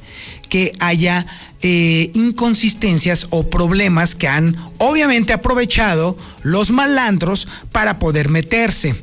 que 0.47 0.73
haya 0.79 1.25
eh, 1.61 2.11
inconsistencias 2.13 3.27
o 3.31 3.49
problemas 3.49 4.15
que 4.15 4.27
han 4.27 4.55
obviamente 4.77 5.33
aprovechado 5.33 6.15
los 6.43 6.69
malandros 6.69 7.47
para 7.71 7.97
poder 7.97 8.29
meterse. 8.29 8.95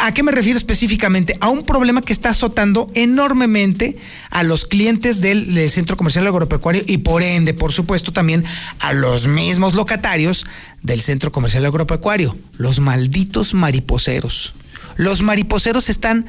¿A 0.00 0.14
qué 0.14 0.22
me 0.22 0.32
refiero 0.32 0.56
específicamente? 0.56 1.36
A 1.40 1.50
un 1.50 1.64
problema 1.64 2.00
que 2.00 2.12
está 2.12 2.30
azotando 2.30 2.90
enormemente 2.94 3.98
a 4.30 4.42
los 4.44 4.64
clientes 4.64 5.20
del, 5.20 5.54
del, 5.54 5.68
Centro 5.68 5.96
Comercial 5.96 6.26
Agropecuario 6.26 6.82
y 6.86 6.98
por 6.98 7.22
ende, 7.22 7.52
por 7.52 7.72
supuesto, 7.72 8.12
también 8.12 8.44
a 8.78 8.94
los 8.94 9.26
mismos 9.26 9.74
locatarios 9.74 10.46
del 10.82 11.00
Centro 11.02 11.32
Comercial 11.32 11.66
Agropecuario, 11.66 12.36
los 12.56 12.78
malditos 12.78 13.52
mariposeros. 13.52 14.54
Los 14.96 15.22
mariposeros 15.22 15.90
están 15.90 16.26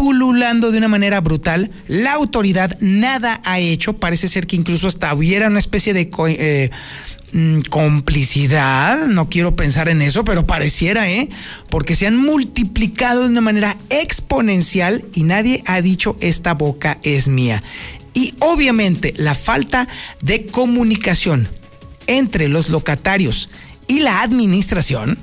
pululando 0.00 0.72
de 0.72 0.78
una 0.78 0.88
manera 0.88 1.20
brutal. 1.20 1.70
La 1.86 2.14
autoridad 2.14 2.78
nada 2.80 3.42
ha 3.44 3.58
hecho. 3.58 3.98
Parece 3.98 4.28
ser 4.28 4.46
que 4.46 4.56
incluso 4.56 4.88
hasta 4.88 5.12
hubiera 5.12 5.48
una 5.48 5.58
especie 5.58 5.92
de 5.92 6.10
eh, 6.28 6.70
mm, 7.32 7.60
complicidad. 7.68 9.08
No 9.08 9.28
quiero 9.28 9.56
pensar 9.56 9.90
en 9.90 10.00
eso, 10.00 10.24
pero 10.24 10.46
pareciera, 10.46 11.10
¿eh? 11.10 11.28
Porque 11.68 11.96
se 11.96 12.06
han 12.06 12.16
multiplicado 12.16 13.24
de 13.24 13.28
una 13.28 13.42
manera 13.42 13.76
exponencial 13.90 15.04
y 15.14 15.24
nadie 15.24 15.62
ha 15.66 15.82
dicho 15.82 16.16
esta 16.20 16.54
boca 16.54 16.96
es 17.02 17.28
mía. 17.28 17.62
Y 18.14 18.32
obviamente 18.38 19.12
la 19.18 19.34
falta 19.34 19.86
de 20.22 20.46
comunicación 20.46 21.46
entre 22.06 22.48
los 22.48 22.70
locatarios 22.70 23.50
y 23.86 24.00
la 24.00 24.22
administración 24.22 25.18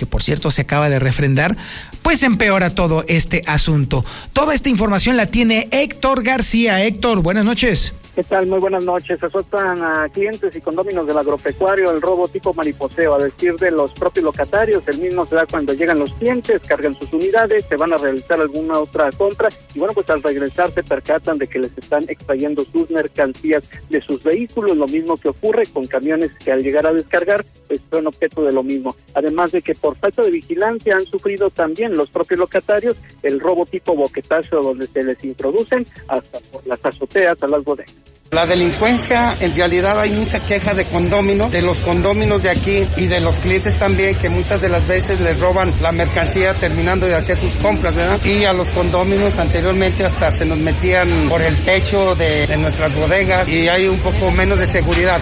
que 0.00 0.06
por 0.06 0.22
cierto 0.22 0.50
se 0.50 0.62
acaba 0.62 0.88
de 0.88 0.98
refrendar, 0.98 1.58
pues 2.02 2.22
empeora 2.22 2.74
todo 2.74 3.04
este 3.08 3.42
asunto. 3.46 4.04
Toda 4.32 4.54
esta 4.54 4.68
información 4.68 5.16
la 5.16 5.26
tiene 5.26 5.68
Héctor 5.70 6.22
García. 6.22 6.84
Héctor, 6.84 7.22
buenas 7.22 7.44
noches. 7.44 7.94
¿Qué 8.20 8.24
tal? 8.24 8.48
Muy 8.48 8.58
buenas 8.58 8.84
noches. 8.84 9.24
Azotan 9.24 9.82
a 9.82 10.06
clientes 10.10 10.54
y 10.54 10.60
condóminos 10.60 11.06
del 11.06 11.16
agropecuario 11.16 11.90
el 11.90 12.02
robo 12.02 12.28
tipo 12.28 12.52
mariposeo, 12.52 13.14
a 13.14 13.18
decir 13.18 13.56
de 13.56 13.70
los 13.70 13.94
propios 13.94 14.24
locatarios. 14.24 14.86
El 14.88 14.98
mismo 14.98 15.24
se 15.24 15.36
da 15.36 15.46
cuando 15.46 15.72
llegan 15.72 16.00
los 16.00 16.12
clientes, 16.12 16.60
cargan 16.60 16.92
sus 16.92 17.10
unidades, 17.14 17.64
se 17.64 17.76
van 17.76 17.94
a 17.94 17.96
realizar 17.96 18.38
alguna 18.38 18.78
otra 18.78 19.10
compra 19.12 19.48
y 19.74 19.78
bueno, 19.78 19.94
pues 19.94 20.10
al 20.10 20.22
regresar 20.22 20.70
se 20.70 20.82
percatan 20.82 21.38
de 21.38 21.46
que 21.46 21.60
les 21.60 21.78
están 21.78 22.04
extrayendo 22.08 22.62
sus 22.66 22.90
mercancías 22.90 23.62
de 23.88 24.02
sus 24.02 24.22
vehículos. 24.22 24.76
Lo 24.76 24.86
mismo 24.86 25.16
que 25.16 25.30
ocurre 25.30 25.64
con 25.64 25.86
camiones 25.86 26.34
que 26.34 26.52
al 26.52 26.62
llegar 26.62 26.86
a 26.86 26.92
descargar, 26.92 27.42
pues 27.68 27.80
son 27.90 28.06
objeto 28.06 28.44
de 28.44 28.52
lo 28.52 28.62
mismo. 28.62 28.96
Además 29.14 29.52
de 29.52 29.62
que 29.62 29.74
por 29.74 29.96
falta 29.96 30.20
de 30.20 30.30
vigilancia 30.30 30.94
han 30.94 31.06
sufrido 31.06 31.48
también 31.48 31.96
los 31.96 32.10
propios 32.10 32.38
locatarios 32.38 32.98
el 33.22 33.40
robo 33.40 33.64
tipo 33.64 33.94
boquetazo 33.94 34.60
donde 34.60 34.86
se 34.88 35.04
les 35.04 35.24
introducen 35.24 35.86
hasta 36.06 36.38
por 36.52 36.66
las 36.66 36.84
azoteas 36.84 37.42
a 37.42 37.46
las 37.46 37.64
bodegas. 37.64 38.09
La 38.30 38.46
delincuencia, 38.46 39.34
en 39.40 39.52
realidad 39.52 39.98
hay 39.98 40.12
mucha 40.12 40.44
queja 40.44 40.72
de 40.72 40.84
condóminos, 40.84 41.50
de 41.50 41.62
los 41.62 41.78
condóminos 41.78 42.40
de 42.40 42.50
aquí 42.50 42.86
y 42.96 43.06
de 43.08 43.20
los 43.20 43.34
clientes 43.40 43.76
también, 43.76 44.16
que 44.16 44.28
muchas 44.28 44.62
de 44.62 44.68
las 44.68 44.86
veces 44.86 45.20
les 45.20 45.40
roban 45.40 45.72
la 45.82 45.90
mercancía 45.90 46.54
terminando 46.54 47.06
de 47.06 47.16
hacer 47.16 47.36
sus 47.36 47.50
compras, 47.54 47.96
¿verdad? 47.96 48.24
Y 48.24 48.44
a 48.44 48.52
los 48.52 48.68
condóminos 48.68 49.36
anteriormente 49.36 50.04
hasta 50.04 50.30
se 50.30 50.44
nos 50.44 50.58
metían 50.58 51.28
por 51.28 51.42
el 51.42 51.56
techo 51.64 52.14
de, 52.14 52.56
nuestras 52.56 52.94
bodegas 52.94 53.48
y 53.48 53.68
hay 53.68 53.88
un 53.88 53.98
poco 53.98 54.30
menos 54.30 54.60
de 54.60 54.66
seguridad. 54.66 55.20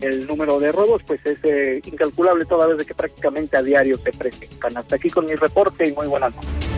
el 0.00 0.24
número 0.28 0.60
de 0.60 0.70
robos 0.70 1.02
pues 1.04 1.20
es 1.26 1.38
eh, 1.42 1.80
incalculable 1.84 2.44
toda 2.44 2.68
vez 2.68 2.78
de 2.78 2.84
que 2.84 2.94
prácticamente 2.94 3.56
a 3.56 3.62
diario 3.62 3.98
se 3.98 4.12
presentan. 4.12 4.76
Hasta 4.76 4.94
aquí 4.94 5.10
con 5.10 5.24
mi 5.24 5.34
reporte 5.34 5.88
y 5.88 5.92
muy 5.92 6.06
buenas 6.06 6.32
noches. 6.36 6.71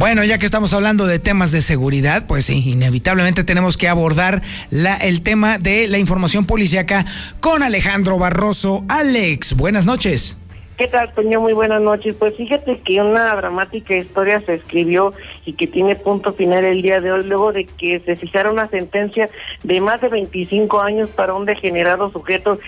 Bueno, 0.00 0.24
ya 0.24 0.38
que 0.38 0.46
estamos 0.46 0.72
hablando 0.72 1.06
de 1.06 1.18
temas 1.18 1.52
de 1.52 1.60
seguridad, 1.60 2.24
pues 2.26 2.46
sí, 2.46 2.70
inevitablemente 2.70 3.44
tenemos 3.44 3.76
que 3.76 3.86
abordar 3.86 4.40
la, 4.70 4.96
el 4.96 5.20
tema 5.20 5.58
de 5.58 5.88
la 5.88 5.98
información 5.98 6.46
policíaca 6.46 7.04
con 7.40 7.62
Alejandro 7.62 8.18
Barroso. 8.18 8.82
Alex, 8.88 9.54
buenas 9.54 9.84
noches. 9.84 10.38
¿Qué 10.78 10.88
tal, 10.88 11.12
Toño? 11.12 11.42
Muy 11.42 11.52
buenas 11.52 11.82
noches. 11.82 12.14
Pues 12.14 12.34
fíjate 12.34 12.80
que 12.82 13.02
una 13.02 13.34
dramática 13.34 13.94
historia 13.94 14.42
se 14.46 14.54
escribió 14.54 15.12
y 15.44 15.52
que 15.52 15.66
tiene 15.66 15.94
punto 15.96 16.32
final 16.32 16.64
el 16.64 16.80
día 16.80 17.02
de 17.02 17.12
hoy, 17.12 17.24
luego 17.24 17.52
de 17.52 17.66
que 17.66 18.00
se 18.00 18.16
fijara 18.16 18.50
una 18.50 18.64
sentencia 18.64 19.28
de 19.62 19.82
más 19.82 20.00
de 20.00 20.08
25 20.08 20.80
años 20.80 21.10
para 21.10 21.34
un 21.34 21.44
degenerado 21.44 22.10
sujeto 22.10 22.58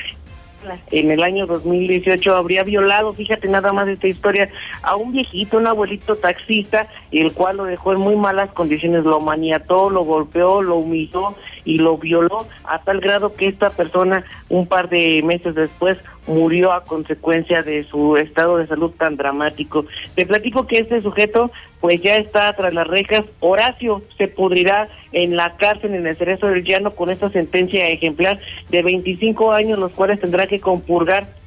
en 0.91 1.11
el 1.11 1.23
año 1.23 1.47
2018 1.47 2.35
habría 2.35 2.63
violado, 2.63 3.13
fíjate 3.13 3.49
nada 3.49 3.73
más 3.73 3.89
esta 3.89 4.09
historia, 4.09 4.49
a 4.83 4.97
un 4.97 5.13
viejito, 5.13 5.59
un 5.59 5.67
abuelito 5.67 6.17
taxista, 6.17 6.89
el 7.11 7.33
cual 7.33 7.59
lo 7.59 7.65
dejó 7.65 7.93
en 7.93 8.01
muy 8.01 8.17
malas 8.17 8.51
condiciones, 8.53 9.05
lo 9.05 9.21
maniató, 9.21 9.91
lo 9.91 10.05
golpeó, 10.05 10.63
lo 10.63 10.77
humilló 10.77 11.35
y 11.65 11.77
lo 11.77 11.99
violó 11.99 12.47
a 12.65 12.83
tal 12.83 13.01
grado 13.01 13.35
que 13.35 13.47
esta 13.47 13.71
persona 13.71 14.25
un 14.49 14.67
par 14.67 14.89
de 14.89 15.23
meses 15.25 15.55
después 15.55 15.99
murió 16.27 16.73
a 16.73 16.85
consecuencia 16.85 17.63
de 17.63 17.85
su 17.85 18.17
estado 18.17 18.59
de 18.59 18.67
salud 18.67 18.93
tan 18.93 19.17
dramático. 19.17 19.85
Te 20.15 20.27
platico 20.27 20.67
que 20.67 20.79
este 20.79 21.03
sujeto 21.03 21.51
pues 21.81 22.01
ya 22.01 22.17
está 22.17 22.53
tras 22.55 22.73
las 22.73 22.87
rejas. 22.87 23.23
Horacio 23.41 24.03
se 24.17 24.29
pudrirá 24.29 24.89
en 25.13 25.37
la 25.37 25.57
cárcel 25.57 25.95
en 25.95 26.07
el 26.07 26.17
Cerezo 26.17 26.47
del 26.47 26.65
Llano 26.65 26.93
con 26.93 27.11
esta 27.11 27.29
sentencia 27.31 27.89
ejemplar 27.89 28.41
de 28.71 28.83
25 28.83 29.53
años, 29.53 29.79
los 29.79 29.93
cuales 29.93 30.21
tendrá 30.21 30.47
que 30.47 30.61
compurgar 30.61 31.42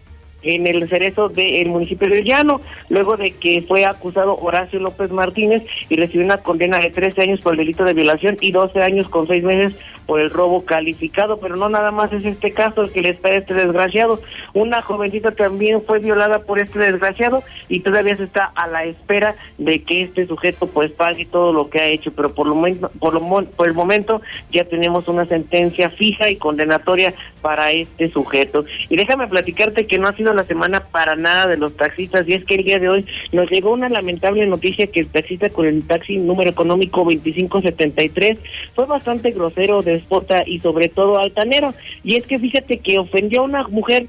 en 0.46 0.68
el 0.68 0.88
cerezo 0.88 1.30
del 1.30 1.68
municipio 1.68 2.08
de 2.08 2.24
Llano, 2.24 2.62
luego 2.90 3.18
de 3.18 3.32
que 3.32 3.64
fue 3.68 3.86
acusado 3.86 4.38
Horacio 4.38 4.80
López 4.80 5.12
Martínez 5.12 5.64
y 5.90 5.96
recibió 5.96 6.24
una 6.24 6.38
condena 6.38 6.80
de 6.80 6.92
13 6.92 7.22
años 7.24 7.42
por 7.42 7.54
el 7.54 7.60
delito 7.60 7.84
de 7.84 7.94
violación 7.94 8.38
y 8.40 8.52
12 8.52 8.82
años 8.82 9.10
con 9.10 9.28
6 9.28 9.44
meses 9.44 9.76
por 10.06 10.20
el 10.20 10.30
robo 10.30 10.66
calificado, 10.66 11.38
pero 11.38 11.56
no 11.56 11.68
nada 11.70 11.92
más 11.92 12.14
es 12.14 12.26
este 12.26 12.52
caso 12.52 12.82
el 12.82 12.92
que 12.92 13.02
le 13.02 13.10
espera 13.10 13.38
este 13.38 13.54
desgraciado. 13.54 14.20
Una 14.54 14.82
jovencita 14.82 15.32
también 15.32 15.82
fue 15.82 16.00
violada 16.00 16.40
por 16.40 16.62
este 16.62 16.80
desgraciado 16.80 17.44
y 17.70 17.80
todavía 17.80 18.16
se 18.16 18.24
está 18.24 18.52
a 18.56 18.68
la 18.68 18.84
espera 18.84 19.36
de 19.58 19.82
que 19.82 20.04
este 20.04 20.28
sujeto 20.28 20.68
pues 20.68 20.92
pague 20.92 21.26
todo 21.26 21.54
lo 21.54 21.70
que 21.70 21.80
ha 21.80 21.88
hecho, 21.88 22.12
pero 22.12 22.34
por 22.34 22.48
lo 22.48 22.56
por, 23.00 23.14
lo, 23.14 23.46
por 23.46 23.68
el 23.68 23.74
momento 23.74 24.22
ya 24.52 24.66
tenemos 24.66 25.08
una 25.08 25.26
sentencia 25.26 25.90
fija 25.90 26.30
y 26.30 26.38
condenatoria 26.38 27.14
para 27.42 27.72
este 27.72 28.12
sujeto. 28.12 28.66
Y 28.90 28.96
déjame 28.96 29.28
platicarte 29.28 29.88
que 29.88 29.98
no 29.98 30.08
ha 30.08 30.16
sido 30.16 30.34
la 30.36 30.46
semana 30.46 30.82
para 30.82 31.16
nada 31.16 31.48
de 31.48 31.58
los 31.58 31.76
taxistas 31.76 32.28
y 32.28 32.34
es 32.34 32.46
que 32.46 32.56
el 32.56 32.64
día 32.64 32.80
de 32.80 32.90
hoy 32.90 33.06
nos 33.32 33.50
llegó 33.50 33.72
una 33.72 33.90
lamentable 33.90 34.46
noticia 34.46 34.88
que 34.88 35.02
el 35.02 35.08
taxista 35.08 35.50
con 35.50 35.66
el 35.66 35.86
taxi 35.88 36.18
número 36.18 36.50
económico 36.50 37.04
2573 37.04 38.38
fue 38.74 38.86
bastante 38.86 39.32
grosero 39.32 39.82
de 39.82 39.94
despota 39.94 40.44
y 40.46 40.60
sobre 40.60 40.90
todo 40.90 41.18
altanero. 41.18 41.74
Y 42.04 42.16
es 42.16 42.28
que 42.28 42.40
fíjate 42.40 42.78
que 42.80 43.00
ofendió 43.00 43.42
a 43.42 43.46
una 43.46 43.68
mujer 43.68 44.08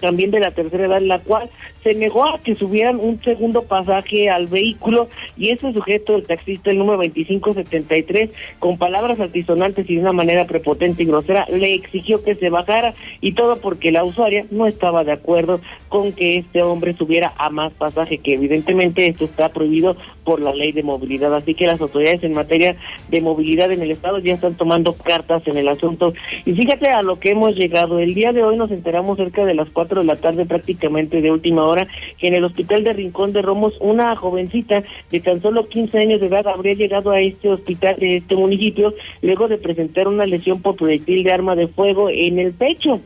también 0.00 0.30
de 0.30 0.40
la 0.40 0.50
tercera 0.50 0.86
edad, 0.86 1.00
la 1.00 1.20
cual 1.20 1.48
se 1.82 1.94
negó 1.94 2.24
a 2.24 2.40
que 2.40 2.54
subieran 2.54 2.98
un 3.00 3.22
segundo 3.22 3.62
pasaje 3.62 4.28
al 4.28 4.46
vehículo 4.46 5.08
y 5.36 5.50
ese 5.50 5.72
sujeto, 5.72 6.16
el 6.16 6.26
taxista, 6.26 6.70
el 6.70 6.78
número 6.78 6.98
2573, 6.98 8.30
con 8.58 8.76
palabras 8.76 9.20
altisonantes 9.20 9.88
y 9.88 9.94
de 9.94 10.00
una 10.02 10.12
manera 10.12 10.46
prepotente 10.46 11.02
y 11.02 11.06
grosera, 11.06 11.46
le 11.48 11.74
exigió 11.74 12.22
que 12.22 12.34
se 12.34 12.50
bajara 12.50 12.94
y 13.20 13.32
todo 13.32 13.60
porque 13.60 13.92
la 13.92 14.04
usuaria 14.04 14.46
no 14.50 14.66
estaba 14.66 15.04
de 15.04 15.12
acuerdo 15.12 15.60
con 15.88 16.12
que 16.12 16.36
este 16.36 16.62
hombre 16.62 16.94
subiera 16.96 17.32
a 17.36 17.50
más 17.50 17.72
pasaje, 17.72 18.18
que 18.18 18.34
evidentemente 18.34 19.06
esto 19.06 19.24
está 19.24 19.48
prohibido 19.50 19.96
por 20.24 20.40
la 20.40 20.54
ley 20.54 20.72
de 20.72 20.82
movilidad. 20.82 21.34
Así 21.34 21.54
que 21.54 21.66
las 21.66 21.80
autoridades 21.80 22.22
en 22.22 22.32
materia 22.32 22.76
de 23.08 23.20
movilidad 23.20 23.72
en 23.72 23.82
el 23.82 23.90
Estado 23.90 24.18
ya 24.18 24.34
están 24.34 24.54
tomando 24.54 24.92
cartas 24.92 25.42
en 25.46 25.56
el 25.56 25.68
asunto. 25.68 26.12
Y 26.44 26.52
fíjate 26.52 26.88
a 26.88 27.02
lo 27.02 27.18
que 27.18 27.30
hemos 27.30 27.56
llegado. 27.56 27.98
El 27.98 28.14
día 28.14 28.32
de 28.32 28.44
hoy 28.44 28.56
nos 28.56 28.70
enteramos 28.70 29.16
cerca 29.16 29.44
de 29.44 29.54
las 29.54 29.68
4 29.90 30.00
de 30.02 30.06
la 30.06 30.16
tarde 30.16 30.46
prácticamente 30.46 31.20
de 31.20 31.32
última 31.32 31.64
hora 31.64 31.88
que 32.18 32.28
en 32.28 32.34
el 32.34 32.44
hospital 32.44 32.84
de 32.84 32.92
Rincón 32.92 33.32
de 33.32 33.42
Romos 33.42 33.74
una 33.80 34.14
jovencita 34.14 34.84
de 35.10 35.20
tan 35.20 35.42
solo 35.42 35.68
15 35.68 35.98
años 35.98 36.20
de 36.20 36.28
edad 36.28 36.46
habría 36.46 36.74
llegado 36.74 37.10
a 37.10 37.18
este 37.18 37.50
hospital 37.50 37.96
de 37.98 38.18
este 38.18 38.36
municipio 38.36 38.94
luego 39.20 39.48
de 39.48 39.58
presentar 39.58 40.06
una 40.06 40.26
lesión 40.26 40.62
por 40.62 40.76
proyectil 40.76 41.24
de 41.24 41.32
arma 41.32 41.56
de 41.56 41.66
fuego 41.66 42.08
en 42.08 42.38
el 42.38 42.52
pecho. 42.52 43.00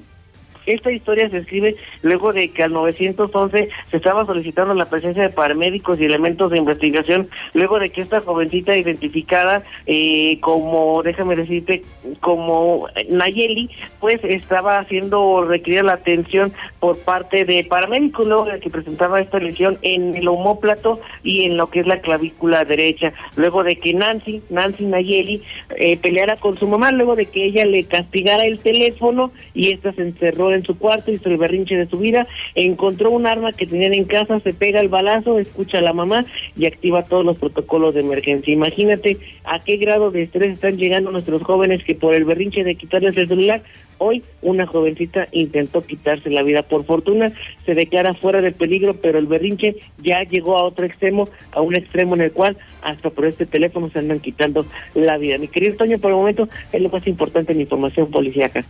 Esta 0.67 0.91
historia 0.91 1.29
se 1.29 1.39
escribe 1.39 1.77
luego 2.03 2.33
de 2.33 2.49
que 2.49 2.63
al 2.63 2.73
911 2.73 3.69
se 3.91 3.97
estaba 3.97 4.25
solicitando 4.27 4.75
la 4.75 4.89
presencia 4.89 5.23
de 5.23 5.29
paramédicos 5.29 6.01
y 6.01 6.05
elementos 6.05 6.51
de 6.51 6.59
investigación, 6.59 7.29
luego 7.53 7.79
de 7.79 7.91
que 7.91 8.01
esta 8.01 8.21
jovencita 8.21 8.77
identificada 8.77 9.63
eh, 9.87 10.39
como, 10.41 11.03
déjame 11.03 11.37
decirte, 11.37 11.83
como 12.21 12.89
Nayeli, 13.11 13.71
pues 14.01 14.21
estaba 14.25 14.79
haciendo 14.79 15.45
requerida 15.45 15.83
la 15.83 15.95
atención 15.95 16.53
por 16.81 16.99
parte 16.99 17.45
de 17.45 17.65
paramédicos, 17.65 18.27
luego 18.27 18.45
de 18.47 18.61
que 18.61 18.71
presentaba 18.71 19.21
esta 19.21 19.39
lesión 19.39 19.79
en 19.83 20.15
el 20.15 20.29
homóplato 20.29 21.01
y 21.23 21.45
en 21.45 21.57
lo 21.57 21.69
que 21.69 21.81
es 21.81 21.87
la 21.87 22.01
clavícula 22.01 22.65
derecha, 22.65 23.13
luego 23.37 23.65
de 23.65 23.77
que 23.77 23.93
Nancy, 23.93 24.43
Nancy 24.51 24.85
Nayeli, 24.85 25.43
eh, 25.77 25.97
peleara 25.99 26.37
con 26.37 26.57
su 26.57 26.67
mamá, 26.67 26.91
luego 26.91 27.17
de 27.17 27.27
que 27.27 27.45
ella 27.45 27.65
le 27.65 27.85
castigara 27.85 28.47
el 28.47 28.59
teléfono 28.59 29.33
y 29.55 29.73
esta 29.73 29.93
se 29.93 30.03
encerró 30.03 30.54
en 30.55 30.65
su 30.65 30.79
cuarto, 30.79 31.13
hizo 31.13 31.29
el 31.29 31.37
berrinche 31.37 31.77
de 31.77 31.87
su 31.87 31.99
vida, 31.99 32.27
encontró 32.55 33.11
un 33.11 33.27
arma 33.27 33.53
que 33.53 33.67
tenían 33.67 33.95
en 33.95 34.05
casa, 34.05 34.41
se 34.41 34.53
pega 34.53 34.81
el 34.81 34.89
balazo, 34.89 35.39
escucha 35.39 35.79
a 35.79 35.83
la 35.83 35.93
mamá 35.93 36.25
y 36.57 36.67
activa 36.67 37.05
todos 37.05 37.25
los 37.25 37.39
protocolos 37.39 37.95
de 37.95 38.01
emergencia. 38.01 38.53
Imagínate 38.53 39.19
a 39.45 39.59
qué 39.61 39.77
grado 39.77 40.11
de 40.11 40.23
estrés 40.23 40.53
están 40.53 40.77
llegando 40.77 41.11
nuestros 41.11 41.43
jóvenes 41.43 41.85
que 41.85 41.95
por 41.95 42.15
el 42.15 42.25
berrinche 42.25 42.65
de 42.65 42.75
quitarles 42.75 43.17
el 43.17 43.29
celular, 43.29 43.63
hoy 43.99 44.23
una 44.43 44.67
jovencita 44.67 45.29
intentó 45.33 45.85
quitarse 45.85 46.31
la 46.31 46.43
vida. 46.43 46.63
Por 46.63 46.85
fortuna 46.85 47.33
se 47.65 47.75
declara 47.75 48.15
fuera 48.15 48.41
de 48.41 48.53
peligro, 48.53 48.95
pero 48.95 49.19
el 49.19 49.27
berrinche 49.27 49.77
ya 50.03 50.23
llegó 50.23 50.59
a 50.59 50.65
otro 50.65 50.87
extremo, 50.87 51.29
a 51.53 51.61
un 51.61 51.75
extremo 51.75 52.15
en 52.15 52.23
el 52.23 52.33
cual 52.33 52.57
hasta 52.83 53.11
por 53.11 53.27
este 53.27 53.47
teléfono 53.47 53.91
se 53.91 53.99
andan 53.99 54.21
quitando 54.21 54.65
la 54.95 55.19
vida. 55.19 55.39
Mi 55.39 55.49
querido 55.49 55.77
Toño, 55.77 55.99
por 55.99 56.11
el 56.11 56.17
momento 56.17 56.49
es 56.73 56.81
lo 56.81 56.91
más 56.91 57.07
importante 57.07 57.53
en 57.53 57.61
información 57.61 58.11
policíaca. 58.11 58.65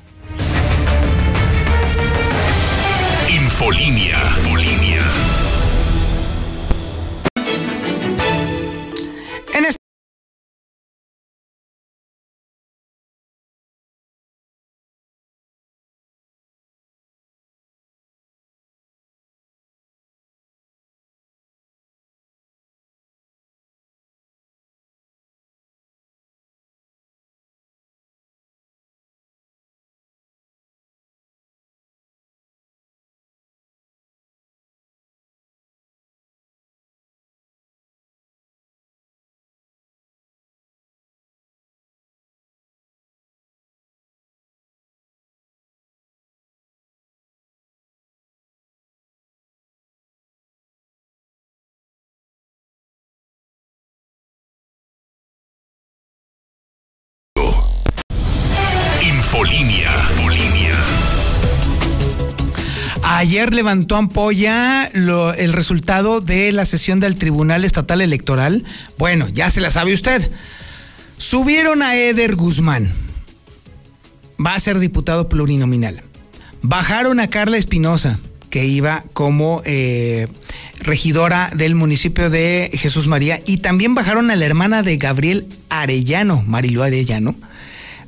Infolinia. 3.64 4.73
Ayer 63.24 63.54
levantó 63.54 63.96
ampolla 63.96 64.84
el 64.84 65.54
resultado 65.54 66.20
de 66.20 66.52
la 66.52 66.66
sesión 66.66 67.00
del 67.00 67.16
Tribunal 67.16 67.64
Estatal 67.64 68.02
Electoral. 68.02 68.64
Bueno, 68.98 69.28
ya 69.28 69.50
se 69.50 69.62
la 69.62 69.70
sabe 69.70 69.94
usted. 69.94 70.30
Subieron 71.16 71.80
a 71.80 71.96
Eder 71.96 72.36
Guzmán. 72.36 72.92
Va 74.38 74.54
a 74.54 74.60
ser 74.60 74.78
diputado 74.78 75.30
plurinominal. 75.30 76.02
Bajaron 76.60 77.18
a 77.18 77.28
Carla 77.28 77.56
Espinosa, 77.56 78.18
que 78.50 78.66
iba 78.66 79.04
como 79.14 79.62
eh, 79.64 80.28
regidora 80.80 81.50
del 81.56 81.74
municipio 81.74 82.28
de 82.28 82.72
Jesús 82.74 83.06
María. 83.06 83.40
Y 83.46 83.56
también 83.56 83.94
bajaron 83.94 84.30
a 84.30 84.36
la 84.36 84.44
hermana 84.44 84.82
de 84.82 84.98
Gabriel 84.98 85.48
Arellano, 85.70 86.44
Mariló 86.46 86.82
Arellano 86.82 87.34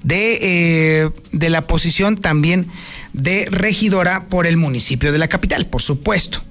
de, 0.07 0.39
eh, 0.41 1.11
de 1.33 1.51
la 1.51 1.63
posición 1.63 2.17
también 2.17 2.69
de 3.17 3.49
regidora 3.51 4.29
por 4.29 4.47
el 4.47 4.57
municipio 4.57 5.11
de 5.11 5.19
la 5.19 5.29
capital, 5.29 5.67
por 5.67 5.83
supuesto. 5.83 6.43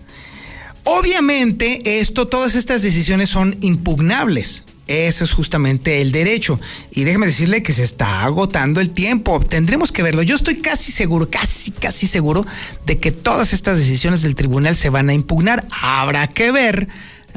Obviamente, 0.84 2.00
esto, 2.00 2.28
todas 2.28 2.56
estas 2.56 2.82
decisiones 2.82 3.30
son 3.30 3.56
impugnables. 3.62 4.66
Ese 4.88 5.24
es 5.24 5.32
justamente 5.34 6.02
el 6.02 6.12
derecho. 6.12 6.60
Y 6.92 7.06
déjeme 7.06 7.26
decirle 7.26 7.64
que 7.64 7.74
se 7.74 7.84
está 7.84 8.24
agotando 8.24 8.82
el 8.82 8.92
tiempo. 8.92 9.40
Tendremos 9.40 9.92
que 9.92 10.04
verlo. 10.04 10.22
Yo 10.22 10.36
estoy 10.36 10.58
casi 10.58 10.92
seguro, 10.92 11.30
casi, 11.30 11.72
casi 11.72 12.06
seguro 12.06 12.46
de 12.86 13.00
que 13.00 13.12
todas 13.12 13.54
estas 13.54 13.80
decisiones 13.80 14.22
del 14.22 14.36
tribunal 14.36 14.76
se 14.76 14.90
van 14.90 15.10
a 15.10 15.14
impugnar. 15.14 15.66
Habrá 15.72 16.28
que 16.28 16.52
ver 16.52 16.88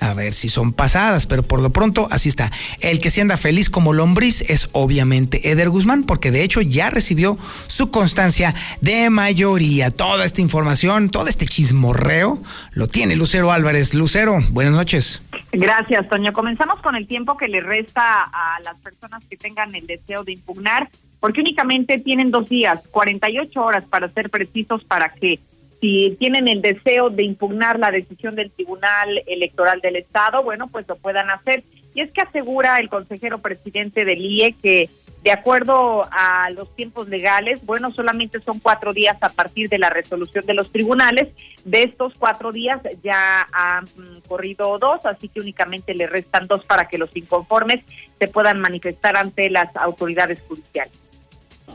a 0.00 0.14
ver 0.14 0.32
si 0.32 0.48
son 0.48 0.72
pasadas, 0.72 1.26
pero 1.26 1.42
por 1.42 1.60
lo 1.60 1.70
pronto 1.70 2.08
así 2.10 2.28
está. 2.28 2.50
El 2.80 3.00
que 3.00 3.10
se 3.10 3.20
anda 3.20 3.36
feliz 3.36 3.70
como 3.70 3.92
lombriz 3.92 4.42
es 4.48 4.68
obviamente 4.72 5.50
Eder 5.50 5.70
Guzmán, 5.70 6.04
porque 6.04 6.30
de 6.30 6.42
hecho 6.42 6.60
ya 6.60 6.90
recibió 6.90 7.38
su 7.66 7.90
constancia 7.90 8.54
de 8.80 9.10
mayoría. 9.10 9.90
Toda 9.90 10.24
esta 10.24 10.40
información, 10.40 11.10
todo 11.10 11.28
este 11.28 11.46
chismorreo, 11.46 12.42
lo 12.72 12.86
tiene 12.86 13.16
Lucero 13.16 13.52
Álvarez. 13.52 13.94
Lucero, 13.94 14.38
buenas 14.50 14.74
noches. 14.74 15.22
Gracias, 15.52 16.08
Toño. 16.08 16.32
Comenzamos 16.32 16.80
con 16.80 16.96
el 16.96 17.06
tiempo 17.06 17.36
que 17.36 17.48
le 17.48 17.60
resta 17.60 18.22
a 18.22 18.60
las 18.64 18.78
personas 18.78 19.24
que 19.24 19.36
tengan 19.36 19.74
el 19.74 19.86
deseo 19.86 20.24
de 20.24 20.32
impugnar, 20.32 20.90
porque 21.20 21.40
únicamente 21.40 21.98
tienen 21.98 22.30
dos 22.30 22.48
días, 22.48 22.88
48 22.90 23.60
horas 23.60 23.84
para 23.88 24.08
ser 24.12 24.30
precisos, 24.30 24.84
para 24.84 25.08
que 25.10 25.40
si 25.80 26.16
tienen 26.18 26.48
el 26.48 26.60
deseo 26.60 27.08
de 27.10 27.22
impugnar 27.22 27.78
la 27.78 27.90
decisión 27.90 28.34
del 28.34 28.50
Tribunal 28.50 29.22
Electoral 29.26 29.80
del 29.80 29.96
Estado, 29.96 30.42
bueno, 30.42 30.66
pues 30.68 30.88
lo 30.88 30.96
puedan 30.96 31.30
hacer. 31.30 31.62
Y 31.94 32.00
es 32.00 32.10
que 32.10 32.20
asegura 32.20 32.78
el 32.78 32.88
consejero 32.88 33.38
presidente 33.38 34.04
del 34.04 34.20
IE 34.20 34.54
que 34.60 34.90
de 35.22 35.32
acuerdo 35.32 36.08
a 36.12 36.50
los 36.50 36.74
tiempos 36.76 37.08
legales, 37.08 37.64
bueno, 37.64 37.92
solamente 37.92 38.40
son 38.40 38.60
cuatro 38.60 38.92
días 38.92 39.16
a 39.20 39.30
partir 39.30 39.68
de 39.68 39.78
la 39.78 39.90
resolución 39.90 40.44
de 40.46 40.54
los 40.54 40.70
tribunales. 40.70 41.28
De 41.64 41.82
estos 41.82 42.14
cuatro 42.18 42.52
días 42.52 42.80
ya 43.02 43.46
han 43.52 43.86
corrido 44.28 44.78
dos, 44.78 45.04
así 45.06 45.28
que 45.28 45.40
únicamente 45.40 45.94
le 45.94 46.06
restan 46.06 46.46
dos 46.46 46.64
para 46.64 46.86
que 46.88 46.98
los 46.98 47.16
inconformes 47.16 47.82
se 48.18 48.28
puedan 48.28 48.60
manifestar 48.60 49.16
ante 49.16 49.50
las 49.50 49.74
autoridades 49.76 50.40
judiciales. 50.46 51.07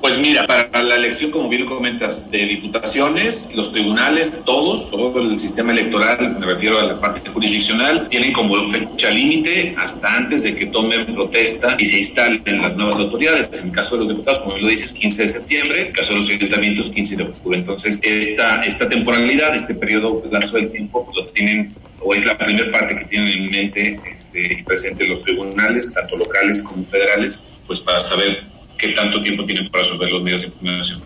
Pues 0.03 0.17
mira, 0.17 0.45
para 0.45 0.83
la 0.83 0.97
elección, 0.97 1.31
como 1.31 1.47
bien 1.47 1.65
comentas, 1.65 2.29
de 2.29 2.39
diputaciones, 2.39 3.51
los 3.55 3.71
tribunales, 3.71 4.43
todos, 4.43 4.89
todo 4.89 5.21
el 5.21 5.39
sistema 5.39 5.71
electoral, 5.71 6.39
me 6.41 6.45
refiero 6.45 6.77
a 6.77 6.83
la 6.83 6.99
parte 6.99 7.29
jurisdiccional, 7.29 8.09
tienen 8.09 8.33
como 8.33 8.67
fecha 8.67 9.09
límite 9.09 9.73
hasta 9.77 10.13
antes 10.13 10.43
de 10.43 10.55
que 10.55 10.65
tomen 10.65 11.05
protesta 11.15 11.77
y 11.79 11.85
se 11.85 11.99
instalen 11.99 12.61
las 12.61 12.75
nuevas 12.75 12.97
autoridades. 12.97 13.49
En 13.61 13.69
el 13.69 13.71
caso 13.71 13.95
de 13.95 14.01
los 14.01 14.09
diputados, 14.09 14.39
como 14.39 14.57
lo 14.57 14.67
dices, 14.67 14.91
15 14.91 15.21
de 15.21 15.29
septiembre, 15.29 15.79
en 15.79 15.87
el 15.87 15.93
caso 15.93 16.11
de 16.11 16.19
los 16.19 16.29
ayuntamientos, 16.29 16.89
15 16.89 17.15
de 17.15 17.23
octubre. 17.23 17.57
Entonces, 17.57 18.01
esta, 18.03 18.61
esta 18.65 18.89
temporalidad, 18.89 19.55
este 19.55 19.73
periodo 19.73 20.19
plazo 20.19 20.57
del 20.57 20.69
tiempo, 20.69 21.05
pues, 21.05 21.15
lo 21.15 21.31
tienen 21.31 21.73
o 22.01 22.13
es 22.13 22.25
la 22.25 22.37
primera 22.37 22.69
parte 22.69 22.97
que 22.97 23.05
tienen 23.05 23.29
en 23.29 23.49
mente 23.49 24.01
este, 24.13 24.63
presente 24.65 25.07
los 25.07 25.23
tribunales, 25.23 25.93
tanto 25.93 26.17
locales 26.17 26.61
como 26.61 26.83
federales, 26.83 27.45
pues 27.65 27.79
para 27.79 28.01
saber 28.01 28.51
qué 28.83 28.93
tanto 28.93 29.21
tiempo 29.21 29.45
tienen 29.45 29.69
para 29.69 29.83
resolver 29.83 30.11
los 30.11 30.21
medios 30.21 30.41
de 30.41 30.47
impugnación. 30.47 31.01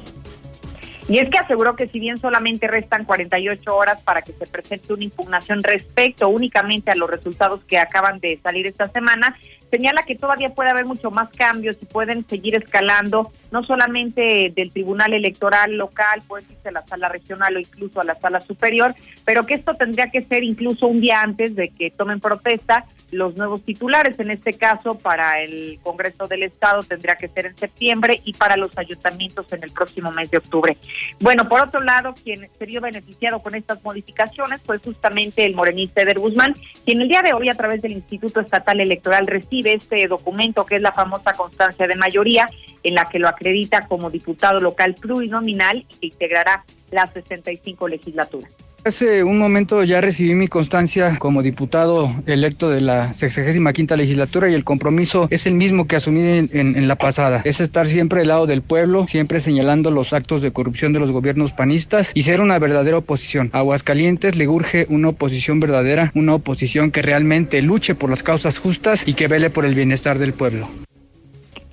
Y 1.09 1.19
es 1.19 1.29
que 1.29 1.37
aseguró 1.37 1.75
que 1.75 1.87
si 1.87 2.01
bien 2.01 2.17
solamente 2.17 2.67
restan 2.67 3.05
48 3.05 3.73
horas 3.73 4.01
para 4.01 4.21
que 4.21 4.33
se 4.33 4.45
presente 4.45 4.91
una 4.91 5.05
impugnación 5.05 5.63
respecto 5.63 6.27
únicamente 6.27 6.91
a 6.91 6.95
los 6.95 7.09
resultados 7.09 7.63
que 7.63 7.77
acaban 7.77 8.17
de 8.17 8.37
salir 8.43 8.67
esta 8.67 8.89
semana, 8.89 9.37
señala 9.71 10.03
que 10.03 10.15
todavía 10.15 10.53
puede 10.53 10.69
haber 10.69 10.85
mucho 10.85 11.09
más 11.09 11.29
cambios 11.29 11.77
y 11.81 11.85
pueden 11.85 12.27
seguir 12.27 12.55
escalando, 12.55 13.31
no 13.51 13.63
solamente 13.63 14.51
del 14.53 14.71
Tribunal 14.71 15.13
Electoral 15.13 15.77
local, 15.77 16.23
puede 16.27 16.43
irse 16.43 16.67
a 16.67 16.71
la 16.73 16.85
sala 16.85 17.07
regional 17.07 17.55
o 17.55 17.59
incluso 17.59 18.01
a 18.01 18.03
la 18.03 18.19
sala 18.19 18.41
superior, 18.41 18.93
pero 19.23 19.45
que 19.45 19.53
esto 19.53 19.75
tendría 19.75 20.09
que 20.09 20.21
ser 20.21 20.43
incluso 20.43 20.87
un 20.87 20.99
día 20.99 21.21
antes 21.21 21.55
de 21.55 21.69
que 21.69 21.89
tomen 21.89 22.19
protesta 22.19 22.85
los 23.11 23.35
nuevos 23.35 23.63
titulares. 23.63 24.19
En 24.19 24.31
este 24.31 24.53
caso, 24.53 24.97
para 24.97 25.41
el 25.41 25.79
Congreso 25.83 26.27
del 26.27 26.43
Estado 26.43 26.81
tendría 26.83 27.15
que 27.15 27.27
ser 27.27 27.47
en 27.47 27.57
septiembre 27.57 28.21
y 28.23 28.33
para 28.33 28.57
los 28.57 28.77
ayuntamientos 28.77 29.51
en 29.53 29.63
el 29.63 29.71
próximo 29.71 30.11
mes 30.11 30.29
de 30.31 30.37
octubre. 30.37 30.77
Bueno, 31.19 31.47
por 31.47 31.61
otro 31.61 31.81
lado, 31.81 32.13
quien 32.23 32.47
se 32.57 32.65
vio 32.65 32.81
beneficiado 32.81 33.39
con 33.39 33.55
estas 33.55 33.83
modificaciones 33.83 34.61
fue 34.61 34.77
justamente 34.79 35.45
el 35.45 35.55
morenista 35.55 36.01
Eder 36.01 36.19
Guzmán, 36.19 36.53
quien 36.85 37.01
el 37.01 37.07
día 37.07 37.21
de 37.21 37.33
hoy 37.33 37.49
a 37.49 37.55
través 37.55 37.81
del 37.81 37.93
Instituto 37.93 38.39
Estatal 38.39 38.79
Electoral 38.79 39.27
recibe 39.27 39.73
este 39.73 40.07
documento 40.07 40.65
que 40.65 40.75
es 40.75 40.81
la 40.81 40.91
famosa 40.91 41.33
constancia 41.33 41.87
de 41.87 41.95
mayoría 41.95 42.47
en 42.83 42.95
la 42.95 43.05
que 43.05 43.19
lo 43.19 43.27
acredita 43.27 43.87
como 43.87 44.09
diputado 44.09 44.59
local 44.59 44.95
plurinominal 44.95 45.85
y 45.89 45.95
que 45.95 46.07
integrará 46.07 46.63
las 46.91 47.11
65 47.11 47.87
legislaturas. 47.87 48.66
Hace 48.87 49.25
un 49.25 49.37
momento 49.37 49.83
ya 49.83 49.99
recibí 49.99 50.33
mi 50.33 50.47
constancia 50.47 51.17
como 51.19 51.43
diputado 51.43 52.15
electo 52.25 52.69
de 52.69 52.79
la 52.79 53.13
65 53.13 53.97
legislatura 53.97 54.49
y 54.49 54.53
el 54.53 54.63
compromiso 54.63 55.27
es 55.29 55.45
el 55.45 55.55
mismo 55.55 55.87
que 55.87 55.97
asumí 55.97 56.21
en, 56.21 56.87
la 56.87 56.95
pasada. 56.95 57.41
Es 57.43 57.59
estar 57.59 57.89
siempre 57.89 58.21
al 58.21 58.29
lado 58.29 58.47
del 58.47 58.61
pueblo, 58.61 59.05
siempre 59.09 59.41
señalando 59.41 59.91
los 59.91 60.13
actos 60.13 60.41
de 60.41 60.53
corrupción 60.53 60.93
de 60.93 60.99
los 60.99 61.11
gobiernos 61.11 61.51
panistas 61.51 62.11
y 62.13 62.23
ser 62.23 62.39
una 62.39 62.59
verdadera 62.59 62.99
oposición. 62.99 63.49
A 63.51 63.57
Aguascalientes 63.57 64.37
le 64.37 64.47
urge 64.47 64.85
una 64.87 65.09
oposición 65.09 65.59
verdadera, 65.59 66.13
una 66.15 66.35
oposición 66.35 66.89
que 66.89 67.01
realmente 67.01 67.61
luche 67.61 67.93
por 67.93 68.09
las 68.09 68.23
causas 68.23 68.57
justas 68.57 69.05
y 69.05 69.15
que 69.15 69.27
vele 69.27 69.49
por 69.49 69.65
el 69.65 69.75
bienestar 69.75 70.17
del 70.17 70.31
pueblo. 70.31 70.69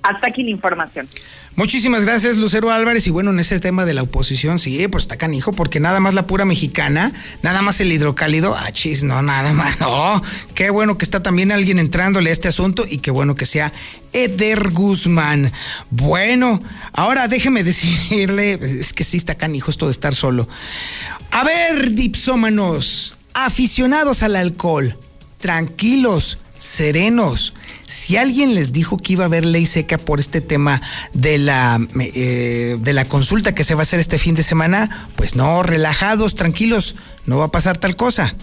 Hasta 0.05 0.27
aquí 0.27 0.43
la 0.43 0.51
información. 0.51 1.09
Muchísimas 1.57 2.05
gracias, 2.05 2.37
Lucero 2.37 2.71
Álvarez. 2.71 3.07
Y 3.07 3.11
bueno, 3.11 3.31
en 3.31 3.41
ese 3.41 3.59
tema 3.59 3.87
de 3.87 3.95
la 3.95 4.03
oposición, 4.03 4.59
sí, 4.59 4.87
pues 4.89 5.05
está 5.05 5.17
canijo, 5.17 5.53
porque 5.53 5.81
nada 5.81 5.99
más 5.99 6.13
la 6.13 6.27
pura 6.27 6.45
mexicana, 6.45 7.15
nada 7.43 7.63
más 7.63 7.81
el 7.81 7.91
hidrocálido, 7.91 8.55
ah, 8.55 8.71
chis, 8.71 9.03
no, 9.03 9.23
nada 9.23 9.55
más, 9.55 9.81
no. 9.81 10.23
Qué 10.55 10.69
bueno 10.69 10.99
que 10.99 11.07
está 11.07 11.23
también 11.23 11.53
alguien 11.53 11.79
entrándole 11.79 12.29
a 12.29 12.33
este 12.35 12.49
asunto 12.49 12.85
y 12.87 12.99
qué 12.99 13.11
bueno 13.11 13.35
que 13.35 13.47
sea 13.47 13.73
Eder 14.13 14.73
Guzmán. 14.73 15.53
Bueno, 15.89 16.61
ahora 16.93 17.27
déjeme 17.27 17.63
decirle, 17.65 18.59
es 18.61 18.93
que 18.93 19.05
sí 19.05 19.17
está 19.17 19.37
canijo 19.37 19.71
esto 19.71 19.87
de 19.87 19.93
estar 19.93 20.15
solo. 20.15 20.47
A 21.31 21.45
ver, 21.45 21.93
dipsómanos, 21.93 23.17
aficionados 23.33 24.23
al 24.23 24.37
alcohol, 24.37 24.99
tranquilos, 25.39 26.41
serenos 26.65 27.55
si 27.87 28.17
alguien 28.17 28.55
les 28.55 28.73
dijo 28.73 28.97
que 28.97 29.13
iba 29.13 29.25
a 29.25 29.27
haber 29.27 29.45
ley 29.45 29.67
seca 29.67 29.99
por 29.99 30.19
este 30.19 30.41
tema 30.41 30.81
de 31.13 31.39
la, 31.39 31.79
eh, 31.99 32.77
de 32.79 32.93
la 32.93 33.05
consulta 33.05 33.55
que 33.55 33.65
se 33.65 33.75
va 33.75 33.81
a 33.81 33.83
hacer 33.83 34.01
este 34.01 34.19
fin 34.19 34.35
de 34.35 34.43
semana, 34.43 35.09
pues 35.17 35.37
no, 35.37 35.63
relajados, 35.63 36.35
tranquilos, 36.35 36.97
no 37.27 37.39
va 37.39 37.47
a 37.47 37.51
pasar 37.51 37.77
tal 37.77 37.97
cosa. 37.97 38.35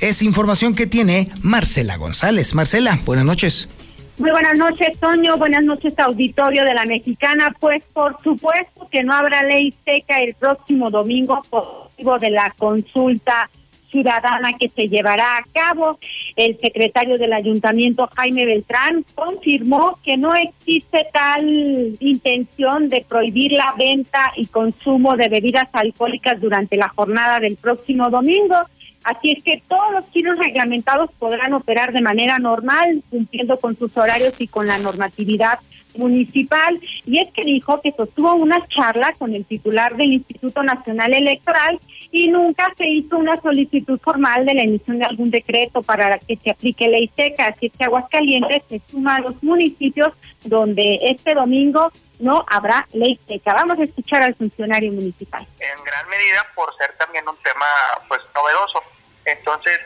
Es 0.00 0.22
información 0.22 0.74
que 0.74 0.86
tiene 0.86 1.28
Marcela 1.42 1.96
González. 1.96 2.54
Marcela, 2.54 2.98
buenas 3.04 3.24
noches. 3.26 3.68
Muy 4.16 4.30
buenas 4.30 4.56
noches, 4.56 4.98
Toño. 4.98 5.36
Buenas 5.36 5.64
noches, 5.64 5.98
auditorio 5.98 6.64
de 6.64 6.72
la 6.72 6.86
Mexicana. 6.86 7.54
Pues 7.60 7.84
por 7.92 8.16
supuesto 8.22 8.88
que 8.90 9.02
no 9.02 9.12
habrá 9.12 9.42
ley 9.42 9.74
seca 9.84 10.18
el 10.18 10.34
próximo 10.34 10.90
domingo 10.90 11.42
por 11.50 11.64
motivo 11.84 12.18
de 12.18 12.30
la 12.30 12.52
consulta 12.56 13.50
ciudadana 13.94 14.54
que 14.54 14.68
se 14.68 14.88
llevará 14.88 15.36
a 15.36 15.44
cabo. 15.52 16.00
El 16.34 16.58
secretario 16.58 17.16
del 17.16 17.32
ayuntamiento, 17.32 18.08
Jaime 18.16 18.44
Beltrán, 18.44 19.04
confirmó 19.14 19.98
que 20.04 20.16
no 20.16 20.34
existe 20.34 21.06
tal 21.12 21.96
intención 22.00 22.88
de 22.88 23.06
prohibir 23.08 23.52
la 23.52 23.72
venta 23.78 24.32
y 24.36 24.46
consumo 24.46 25.16
de 25.16 25.28
bebidas 25.28 25.68
alcohólicas 25.72 26.40
durante 26.40 26.76
la 26.76 26.88
jornada 26.88 27.38
del 27.38 27.56
próximo 27.56 28.10
domingo. 28.10 28.56
Así 29.04 29.30
es 29.32 29.44
que 29.44 29.62
todos 29.68 29.92
los 29.92 30.06
kilos 30.06 30.38
reglamentados 30.38 31.10
podrán 31.18 31.52
operar 31.52 31.92
de 31.92 32.00
manera 32.00 32.38
normal, 32.38 33.02
cumpliendo 33.10 33.58
con 33.58 33.76
sus 33.76 33.96
horarios 33.96 34.34
y 34.40 34.48
con 34.48 34.66
la 34.66 34.78
normatividad 34.78 35.58
municipal. 35.96 36.78
Y 37.06 37.18
es 37.18 37.30
que 37.32 37.44
dijo 37.44 37.80
que 37.80 37.92
sostuvo 37.92 38.34
una 38.34 38.66
charla 38.68 39.12
con 39.18 39.34
el 39.34 39.44
titular 39.44 39.96
del 39.96 40.12
Instituto 40.12 40.62
Nacional 40.62 41.14
Electoral 41.14 41.78
y 42.10 42.28
nunca 42.28 42.72
se 42.76 42.88
hizo 42.88 43.16
una 43.16 43.40
solicitud 43.40 43.98
formal 44.00 44.46
de 44.46 44.54
la 44.54 44.62
emisión 44.62 44.98
de 44.98 45.04
algún 45.04 45.30
decreto 45.30 45.82
para 45.82 46.18
que 46.18 46.36
se 46.36 46.50
aplique 46.50 46.88
ley 46.88 47.10
seca. 47.14 47.46
Así 47.46 47.70
que 47.70 47.84
Aguascalientes 47.84 48.62
se 48.68 48.80
suma 48.90 49.16
a 49.16 49.20
los 49.20 49.42
municipios 49.42 50.12
donde 50.44 50.98
este 51.02 51.34
domingo 51.34 51.90
no 52.18 52.44
habrá 52.48 52.86
ley 52.92 53.18
seca. 53.26 53.54
Vamos 53.54 53.78
a 53.78 53.82
escuchar 53.82 54.22
al 54.22 54.34
funcionario 54.34 54.92
municipal. 54.92 55.46
En 55.58 55.84
gran 55.84 56.08
medida 56.08 56.46
por 56.54 56.74
ser 56.76 56.94
también 56.98 57.28
un 57.28 57.36
tema 57.38 57.66
pues 58.08 58.20
novedoso. 58.34 58.82
Entonces, 59.24 59.78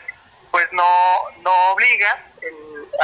pues 0.51 0.65
no 0.71 0.83
no 1.43 1.51
obliga 1.73 2.25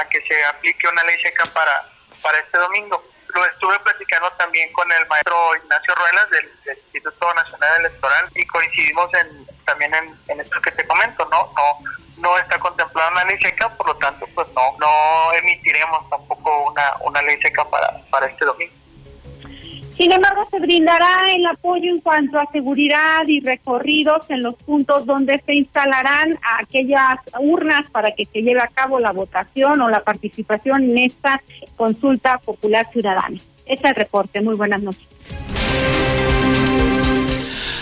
a 0.01 0.10
que 0.10 0.22
se 0.22 0.43
aplique 0.45 0.88
una 0.88 1.03
ley 1.03 1.18
seca 1.22 1.45
para 1.53 1.95
para 2.26 2.40
este 2.40 2.58
domingo 2.58 3.04
lo 3.36 3.46
estuve 3.46 3.78
platicando 3.80 4.32
también 4.32 4.72
con 4.74 4.90
el 4.92 5.06
maestro 5.08 5.56
Ignacio 5.58 5.94
Ruelas 5.94 6.30
del, 6.32 6.52
Instituto 6.76 7.34
Nacional 7.34 7.82
Electoral 7.82 8.30
y 8.34 8.46
coincidimos 8.48 9.14
en, 9.14 9.46
también 9.66 9.94
en, 9.94 10.40
esto 10.40 10.60
que 10.62 10.72
te 10.72 10.88
comento, 10.88 11.28
¿no? 11.30 11.52
No 11.56 11.80
no 12.18 12.38
está 12.40 12.58
contemplada 12.58 13.12
una 13.12 13.26
ley 13.26 13.38
seca, 13.42 13.68
por 13.76 13.88
lo 13.88 13.98
tanto, 13.98 14.26
pues 14.34 14.48
no 14.56 14.62
no 14.80 15.34
emitiremos 15.34 16.10
tampoco 16.10 16.72
una, 16.72 16.94
una 17.02 17.22
ley 17.24 17.38
seca 17.42 17.70
para, 17.70 18.02
para 18.10 18.28
este 18.28 18.46
domingo. 18.46 18.74
Sin 19.98 20.12
embargo, 20.12 20.46
se 20.52 20.60
brindará 20.60 21.34
el 21.34 21.46
apoyo 21.46 21.89
en 21.89 22.02
cuanto 22.02 22.38
a 22.38 22.46
seguridad 22.52 23.22
y 23.28 23.39
recorridos 23.39 24.26
en 24.30 24.43
los 24.43 24.56
puntos 24.56 25.06
donde 25.06 25.41
se 25.46 25.56
instalarán 25.56 26.38
aquellas 26.60 27.20
urnas 27.39 27.89
para 27.91 28.12
que 28.12 28.26
se 28.26 28.41
lleve 28.41 28.60
a 28.62 28.68
cabo 28.68 29.00
la 29.00 29.14
votación 29.14 29.80
o 29.82 29.89
la 29.89 30.04
participación 30.04 30.84
en 30.84 30.98
esta 30.98 31.41
consulta 31.78 32.39
popular 32.39 32.89
ciudadana. 32.91 33.38
Este 33.66 33.74
es 33.74 33.84
el 33.86 33.96
reporte. 33.96 34.41
Muy 34.41 34.56
buenas 34.56 34.82
noches. 34.82 35.08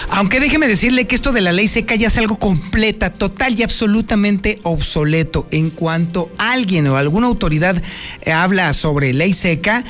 Aunque 0.09 0.39
déjeme 0.39 0.67
decirle 0.67 1.07
que 1.07 1.15
esto 1.15 1.31
de 1.31 1.41
la 1.41 1.51
ley 1.51 1.67
seca 1.67 1.95
ya 1.95 2.05
es 2.05 2.19
algo 2.19 2.37
completa, 2.37 3.09
total 3.09 3.59
y 3.59 3.63
absolutamente 3.63 4.59
obsoleto. 4.61 5.47
En 5.49 5.71
cuanto 5.71 6.29
alguien 6.37 6.85
o 6.85 6.97
alguna 6.97 7.25
autoridad 7.25 7.81
habla 8.31 8.73
sobre 8.73 9.11
ley 9.13 9.33
seca, 9.33 9.83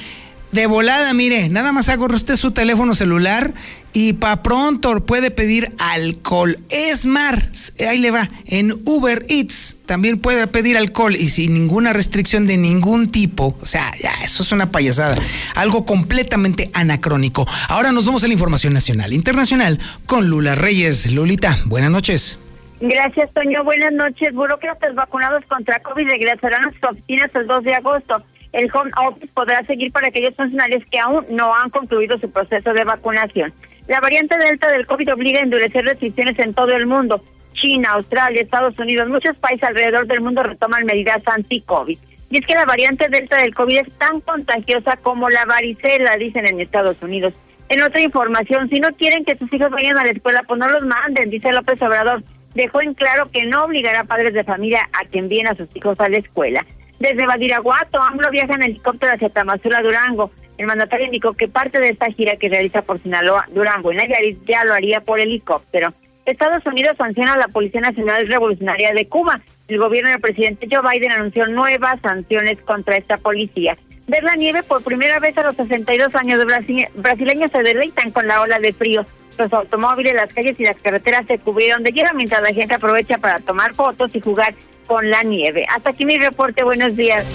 de 0.53 0.67
volada, 0.67 1.11
mire, 1.15 1.49
nada 1.49 1.71
más 1.71 1.89
agarra 1.89 2.15
usted 2.15 2.35
su 2.35 2.51
teléfono 2.51 2.93
celular 2.93 3.53
y 3.91 4.13
pa' 4.13 4.43
pronto 4.43 5.03
puede 5.03 5.31
pedir 5.31 5.73
alcohol. 5.79 6.59
Es 6.69 7.07
más, 7.07 7.73
ahí 7.79 7.97
le 7.97 8.11
va, 8.11 8.29
en 8.45 8.79
Uber 8.85 9.25
Eats 9.29 9.77
también 9.87 10.19
puede 10.19 10.45
pedir 10.45 10.77
alcohol 10.77 11.15
y 11.15 11.29
sin 11.29 11.55
ninguna 11.55 11.91
restricción 11.91 12.45
de 12.45 12.57
ningún 12.57 13.09
tipo. 13.09 13.57
O 13.61 13.65
sea, 13.65 13.91
ya, 13.99 14.11
eso 14.23 14.43
es 14.43 14.51
una 14.51 14.69
payasada. 14.69 15.17
Algo 15.55 15.85
completamente 15.85 16.69
anacrónico. 16.75 17.47
Ahora 17.67 17.91
nos 17.91 18.05
vamos 18.05 18.23
a 18.23 18.27
la 18.27 18.33
información 18.33 18.73
nacional, 18.73 19.11
internacional, 19.11 19.79
con 20.05 20.29
Lula 20.29 20.53
Reyes. 20.53 21.11
Lulita, 21.11 21.57
buenas 21.65 21.89
noches. 21.89 22.37
Gracias, 22.79 23.33
Toño. 23.33 23.63
Buenas 23.63 23.93
noches. 23.93 24.33
Burócratas 24.33 24.93
vacunados 24.93 25.43
contra 25.45 25.79
COVID 25.79 26.07
regresarán 26.07 26.67
a 26.67 26.71
sus 26.73 26.83
oficinas 26.83 27.31
el 27.33 27.47
2 27.47 27.63
de 27.63 27.73
agosto 27.73 28.23
el 28.53 28.69
home 28.73 28.91
office 29.05 29.27
podrá 29.33 29.63
seguir 29.63 29.91
para 29.91 30.07
aquellos 30.07 30.35
funcionarios 30.35 30.83
que 30.89 30.99
aún 30.99 31.25
no 31.29 31.53
han 31.55 31.69
concluido 31.71 32.17
su 32.19 32.31
proceso 32.31 32.71
de 32.71 32.83
vacunación. 32.83 33.51
La 33.87 33.99
variante 33.99 34.37
Delta 34.37 34.71
del 34.71 34.85
COVID 34.85 35.13
obliga 35.13 35.39
a 35.39 35.43
endurecer 35.43 35.83
restricciones 35.83 36.37
en 36.39 36.53
todo 36.53 36.71
el 36.71 36.85
mundo. 36.85 37.21
China, 37.51 37.91
Australia, 37.93 38.41
Estados 38.41 38.77
Unidos, 38.79 39.09
muchos 39.09 39.35
países 39.37 39.63
alrededor 39.63 40.07
del 40.07 40.21
mundo 40.21 40.43
retoman 40.43 40.85
medidas 40.85 41.23
anti-COVID. 41.27 41.97
Y 42.29 42.37
es 42.37 42.45
que 42.45 42.55
la 42.55 42.65
variante 42.65 43.09
Delta 43.09 43.37
del 43.37 43.53
COVID 43.53 43.79
es 43.79 43.93
tan 43.97 44.21
contagiosa 44.21 44.97
como 44.97 45.29
la 45.29 45.45
varicela, 45.45 46.15
dicen 46.17 46.47
en 46.47 46.59
Estados 46.59 47.01
Unidos. 47.01 47.61
En 47.69 47.81
otra 47.81 48.01
información, 48.01 48.69
si 48.69 48.79
no 48.79 48.91
quieren 48.93 49.23
que 49.23 49.35
sus 49.35 49.51
hijos 49.53 49.69
vayan 49.71 49.97
a 49.97 50.03
la 50.03 50.11
escuela, 50.11 50.43
pues 50.47 50.59
no 50.59 50.67
los 50.67 50.83
manden, 50.83 51.29
dice 51.29 51.51
López 51.51 51.81
Obrador. 51.81 52.23
Dejó 52.55 52.81
en 52.81 52.93
claro 52.93 53.23
que 53.31 53.45
no 53.45 53.65
obligará 53.65 54.01
a 54.01 54.03
padres 54.03 54.33
de 54.33 54.43
familia 54.43 54.89
a 54.93 55.05
que 55.05 55.19
envíen 55.19 55.47
a 55.47 55.55
sus 55.55 55.75
hijos 55.75 55.99
a 55.99 56.09
la 56.09 56.17
escuela. 56.17 56.65
Desde 57.03 57.27
Badiraguato, 57.27 58.01
AMLO 58.01 58.31
viaja 58.31 58.53
en 58.53 58.63
helicóptero 58.63 59.11
hacia 59.11 59.27
Tamazula, 59.27 59.81
Durango. 59.81 60.31
El 60.57 60.67
mandatario 60.67 61.07
indicó 61.07 61.33
que 61.33 61.49
parte 61.49 61.77
de 61.79 61.89
esta 61.89 62.05
gira 62.05 62.37
que 62.37 62.47
realiza 62.47 62.81
por 62.81 62.97
Sinaloa, 63.03 63.45
Durango 63.51 63.91
y 63.91 63.97
Nayarit 63.97 64.45
ya 64.47 64.63
lo 64.63 64.73
haría 64.73 65.01
por 65.01 65.19
helicóptero. 65.19 65.93
Estados 66.25 66.65
Unidos 66.65 66.95
sanciona 66.97 67.33
a 67.33 67.37
la 67.37 67.49
Policía 67.49 67.81
Nacional 67.81 68.25
Revolucionaria 68.25 68.93
de 68.93 69.09
Cuba. 69.09 69.41
El 69.67 69.79
gobierno 69.79 70.11
del 70.11 70.21
presidente 70.21 70.65
Joe 70.71 70.79
Biden 70.89 71.11
anunció 71.11 71.45
nuevas 71.47 71.99
sanciones 71.99 72.61
contra 72.61 72.95
esta 72.95 73.17
policía. 73.17 73.77
Ver 74.07 74.23
la 74.23 74.35
nieve 74.35 74.63
por 74.63 74.81
primera 74.81 75.19
vez 75.19 75.37
a 75.37 75.43
los 75.43 75.57
62 75.57 76.15
años 76.15 76.39
de 76.39 76.45
Brasil, 76.45 76.85
brasileños 76.99 77.51
se 77.51 77.63
deleitan 77.63 78.11
con 78.11 78.27
la 78.27 78.39
ola 78.39 78.59
de 78.59 78.71
frío. 78.71 79.05
Los 79.37 79.51
automóviles, 79.51 80.13
las 80.13 80.31
calles 80.31 80.57
y 80.57 80.63
las 80.63 80.81
carreteras 80.81 81.25
se 81.27 81.37
cubrieron 81.37 81.83
de 81.83 81.91
hielo 81.91 82.11
mientras 82.13 82.41
la 82.41 82.53
gente 82.53 82.75
aprovecha 82.75 83.17
para 83.17 83.41
tomar 83.41 83.73
fotos 83.73 84.09
y 84.13 84.21
jugar 84.21 84.55
con 84.87 85.09
la 85.09 85.23
nieve. 85.23 85.65
Hasta 85.75 85.91
aquí 85.91 86.05
mi 86.05 86.17
reporte. 86.17 86.63
Buenos 86.63 86.95
días. 86.95 87.25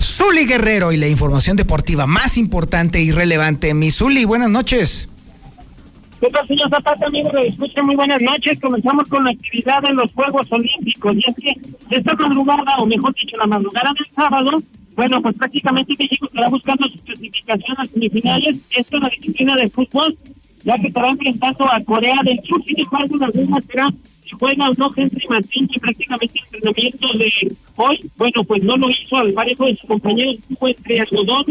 Zuli 0.00 0.46
Guerrero 0.46 0.92
y 0.92 0.96
la 0.96 1.08
información 1.08 1.56
deportiva 1.56 2.06
más 2.06 2.38
importante 2.38 3.00
y 3.00 3.12
relevante. 3.12 3.72
Mi 3.74 3.90
Zuli, 3.90 4.24
buenas 4.24 4.50
noches. 4.50 5.08
¿Qué 6.20 6.28
tal, 6.30 6.46
señor 6.48 6.68
Zapata, 6.68 7.06
amigo? 7.06 7.30
Escucha, 7.38 7.82
muy 7.82 7.94
buenas 7.94 8.20
noches. 8.20 8.58
Comenzamos 8.60 9.06
con 9.08 9.24
la 9.24 9.30
actividad 9.30 9.84
en 9.88 9.96
los 9.96 10.12
Juegos 10.12 10.50
Olímpicos. 10.50 11.14
Y 11.14 11.20
es 11.20 11.36
que 11.36 11.96
esta 11.96 12.14
madrugada, 12.14 12.76
o 12.78 12.86
mejor 12.86 13.14
dicho, 13.14 13.36
la 13.36 13.46
madrugada 13.46 13.92
del 13.96 14.06
sábado, 14.12 14.50
bueno, 14.96 15.22
pues 15.22 15.36
prácticamente 15.36 15.94
México 15.96 16.26
estará 16.26 16.48
buscando 16.48 16.88
su 16.88 16.98
clasificación 17.04 17.76
a 17.78 17.84
semifinales. 17.84 18.56
Esto 18.70 18.96
es 18.96 19.02
la 19.04 19.08
disciplina 19.10 19.54
de 19.54 19.70
fútbol, 19.70 20.18
ya 20.64 20.76
que 20.76 20.88
estará 20.88 21.10
enfrentando 21.10 21.72
a 21.72 21.80
Corea 21.84 22.16
del 22.24 22.40
Sur. 22.42 22.64
Sin 22.64 22.80
embargo, 22.80 23.16
la 23.18 23.28
duda 23.28 23.62
será 23.70 23.94
si 24.28 24.36
juega 24.38 24.68
o 24.68 24.74
no 24.74 24.90
Henry 24.94 25.26
Martín, 25.28 25.68
que 25.68 25.80
prácticamente 25.80 26.38
el 26.38 26.54
entrenamiento 26.56 27.08
de 27.18 27.56
hoy, 27.76 28.10
bueno, 28.16 28.44
pues 28.44 28.62
no 28.62 28.76
lo 28.76 28.90
hizo 28.90 29.16
al 29.16 29.32
parejo 29.32 29.66
de 29.66 29.76
sus 29.76 29.88
compañeros, 29.88 30.36
fue 30.58 30.70
entre 30.70 31.00
algodón, 31.00 31.44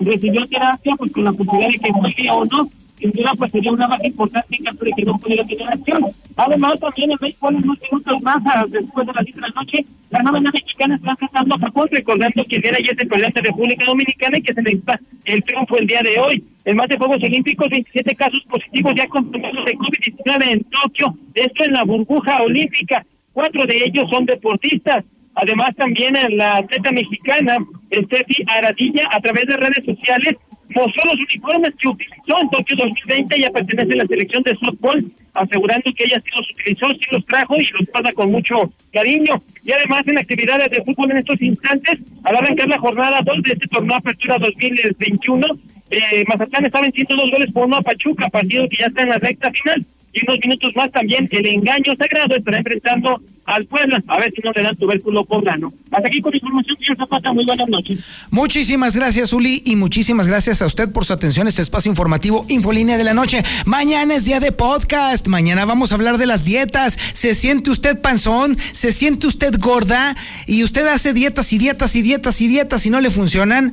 recibió 0.00 0.46
terapia, 0.48 0.96
pues 0.96 1.12
con 1.12 1.24
la 1.24 1.32
posibilidad 1.32 1.68
de 1.68 1.78
que 1.78 1.92
juegue 1.92 2.30
o 2.30 2.44
no 2.46 2.70
sin 3.04 3.12
duda 3.12 3.32
pues 3.36 3.52
sería 3.52 3.70
una 3.70 3.86
baja 3.86 4.06
importante 4.06 4.56
en 4.56 4.64
caso 4.64 4.82
de 4.82 4.92
que 4.96 5.02
no 5.02 5.18
pudiera 5.18 5.44
tener 5.44 5.68
acción. 5.68 6.04
Además, 6.36 6.80
también 6.80 7.10
el 7.10 7.18
béisbol 7.20 7.56
en 7.56 7.64
unos 7.64 7.78
minutos 7.82 8.22
más, 8.22 8.70
después 8.70 9.06
de 9.06 9.12
las 9.12 9.24
10 9.24 9.36
de 9.36 9.40
la 9.42 9.48
noche, 9.48 9.84
la 10.08 10.22
novena 10.22 10.50
mexicana 10.50 10.94
está 10.96 11.10
enfrentando 11.10 11.54
a 11.54 11.58
Japón, 11.58 11.88
recordando 11.90 12.44
que 12.44 12.56
era 12.56 12.78
ya 12.78 12.92
ese 12.92 13.04
de 13.04 13.40
República 13.42 13.84
Dominicana 13.84 14.38
y 14.38 14.42
que 14.42 14.54
se 14.54 14.62
necesita 14.62 14.98
el 15.26 15.44
triunfo 15.44 15.76
el 15.76 15.86
día 15.86 16.00
de 16.02 16.18
hoy. 16.18 16.44
En 16.64 16.76
más 16.78 16.88
de 16.88 16.96
Juegos 16.96 17.22
Olímpicos, 17.22 17.68
27 17.68 18.16
casos 18.16 18.40
positivos 18.48 18.94
ya 18.96 19.06
confirmados 19.06 19.64
de 19.66 19.74
COVID-19 19.74 20.48
en 20.48 20.64
Tokio, 20.64 21.14
esto 21.34 21.64
en 21.64 21.72
la 21.74 21.84
burbuja 21.84 22.42
olímpica. 22.42 23.04
Cuatro 23.34 23.66
de 23.66 23.84
ellos 23.84 24.08
son 24.10 24.24
deportistas. 24.24 25.04
Además, 25.34 25.70
también 25.76 26.14
la 26.36 26.56
atleta 26.56 26.90
mexicana, 26.90 27.58
Steffi 27.92 28.44
Aradilla, 28.46 29.08
a 29.10 29.20
través 29.20 29.46
de 29.46 29.56
redes 29.56 29.84
sociales, 29.84 30.36
mostró 30.74 31.02
los 31.04 31.16
uniformes 31.16 31.74
que 31.76 31.88
utilizó 31.88 32.40
en 32.40 32.50
Tokio 32.50 32.76
2020. 32.76 33.36
Ella 33.36 33.50
pertenece 33.50 33.92
a 33.92 33.96
la 33.96 34.06
selección 34.06 34.42
de 34.42 34.56
softball, 34.56 35.12
asegurando 35.34 35.92
que 35.94 36.04
ella 36.04 36.20
sí 36.24 36.30
los 36.36 36.50
utilizó, 36.50 36.88
sí 36.94 37.06
los 37.10 37.26
trajo 37.26 37.56
y 37.56 37.66
los 37.78 37.88
pasa 37.88 38.12
con 38.12 38.30
mucho 38.30 38.72
cariño. 38.92 39.42
Y 39.64 39.72
además 39.72 40.02
en 40.06 40.18
actividades 40.18 40.70
de 40.70 40.84
fútbol 40.84 41.10
en 41.10 41.18
estos 41.18 41.40
instantes, 41.42 41.98
al 42.24 42.36
arrancar 42.36 42.68
la 42.68 42.78
jornada 42.78 43.20
2 43.22 43.42
de 43.42 43.52
este 43.52 43.68
torneo 43.68 43.96
Apertura 43.96 44.38
2021, 44.38 45.46
eh, 45.90 46.24
Mazatlán 46.26 46.66
está 46.66 46.80
venciendo 46.80 47.16
dos 47.16 47.30
goles 47.30 47.52
por 47.52 47.66
uno 47.66 47.76
a 47.76 47.82
Pachuca, 47.82 48.28
partido 48.28 48.68
que 48.68 48.78
ya 48.80 48.86
está 48.86 49.02
en 49.02 49.10
la 49.10 49.18
recta 49.18 49.50
final 49.50 49.86
y 50.14 50.24
unos 50.24 50.38
minutos 50.40 50.70
más 50.76 50.90
también 50.92 51.28
el 51.30 51.46
engaño 51.46 51.94
sagrado 51.96 52.36
estará 52.36 52.58
enfrentando 52.58 53.20
al 53.46 53.66
Puebla, 53.66 54.02
a 54.06 54.18
ver 54.18 54.32
si 54.32 54.40
no 54.42 54.52
le 54.52 54.62
dan 54.62 54.76
tubérculo 54.76 55.24
poblano. 55.24 55.70
Hasta 55.90 56.08
aquí 56.08 56.20
con 56.20 56.34
información, 56.34 56.76
señor 56.78 56.96
Zapata, 56.96 57.32
muy 57.32 57.44
buenas 57.44 57.68
noches. 57.68 57.98
Muchísimas 58.30 58.96
gracias, 58.96 59.32
Uli, 59.32 59.62
y 59.66 59.76
muchísimas 59.76 60.28
gracias 60.28 60.62
a 60.62 60.66
usted 60.66 60.90
por 60.90 61.04
su 61.04 61.12
atención 61.12 61.46
a 61.46 61.50
este 61.50 61.60
espacio 61.60 61.90
informativo 61.90 62.46
Infolínea 62.48 62.96
de 62.96 63.04
la 63.04 63.12
Noche. 63.12 63.42
Mañana 63.66 64.14
es 64.14 64.24
día 64.24 64.40
de 64.40 64.52
podcast, 64.52 65.26
mañana 65.26 65.64
vamos 65.66 65.92
a 65.92 65.96
hablar 65.96 66.16
de 66.16 66.26
las 66.26 66.44
dietas. 66.44 66.98
¿Se 67.12 67.34
siente 67.34 67.70
usted 67.70 68.00
panzón? 68.00 68.56
¿Se 68.72 68.92
siente 68.92 69.26
usted 69.26 69.58
gorda? 69.58 70.16
¿Y 70.46 70.64
usted 70.64 70.86
hace 70.86 71.12
dietas 71.12 71.52
y 71.52 71.58
dietas 71.58 71.96
y 71.96 72.02
dietas 72.02 72.40
y 72.40 72.48
dietas 72.48 72.86
y 72.86 72.90
no 72.90 73.00
le 73.00 73.10
funcionan? 73.10 73.72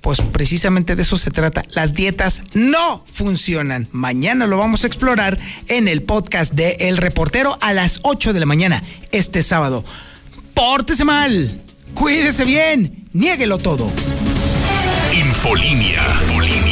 Pues 0.00 0.20
precisamente 0.20 0.96
de 0.96 1.02
eso 1.02 1.18
se 1.18 1.30
trata. 1.30 1.64
Las 1.74 1.92
dietas 1.92 2.42
no 2.54 3.04
funcionan. 3.10 3.88
Mañana 3.92 4.46
lo 4.46 4.56
vamos 4.56 4.84
a 4.84 4.86
explorar 4.86 5.38
en 5.68 5.88
el 5.88 6.02
podcast 6.02 6.54
de 6.54 6.76
El 6.80 6.96
Reportero 6.96 7.58
a 7.60 7.72
las 7.72 8.00
8 8.02 8.32
de 8.32 8.40
la 8.40 8.46
mañana 8.46 8.82
este 9.12 9.42
sábado. 9.42 9.84
Pórtese 10.54 11.04
mal, 11.04 11.60
cuídese 11.94 12.44
bien, 12.44 13.04
niéguelo 13.12 13.58
todo. 13.58 13.90
Infolínea. 15.12 16.02
Infolínea. 16.22 16.69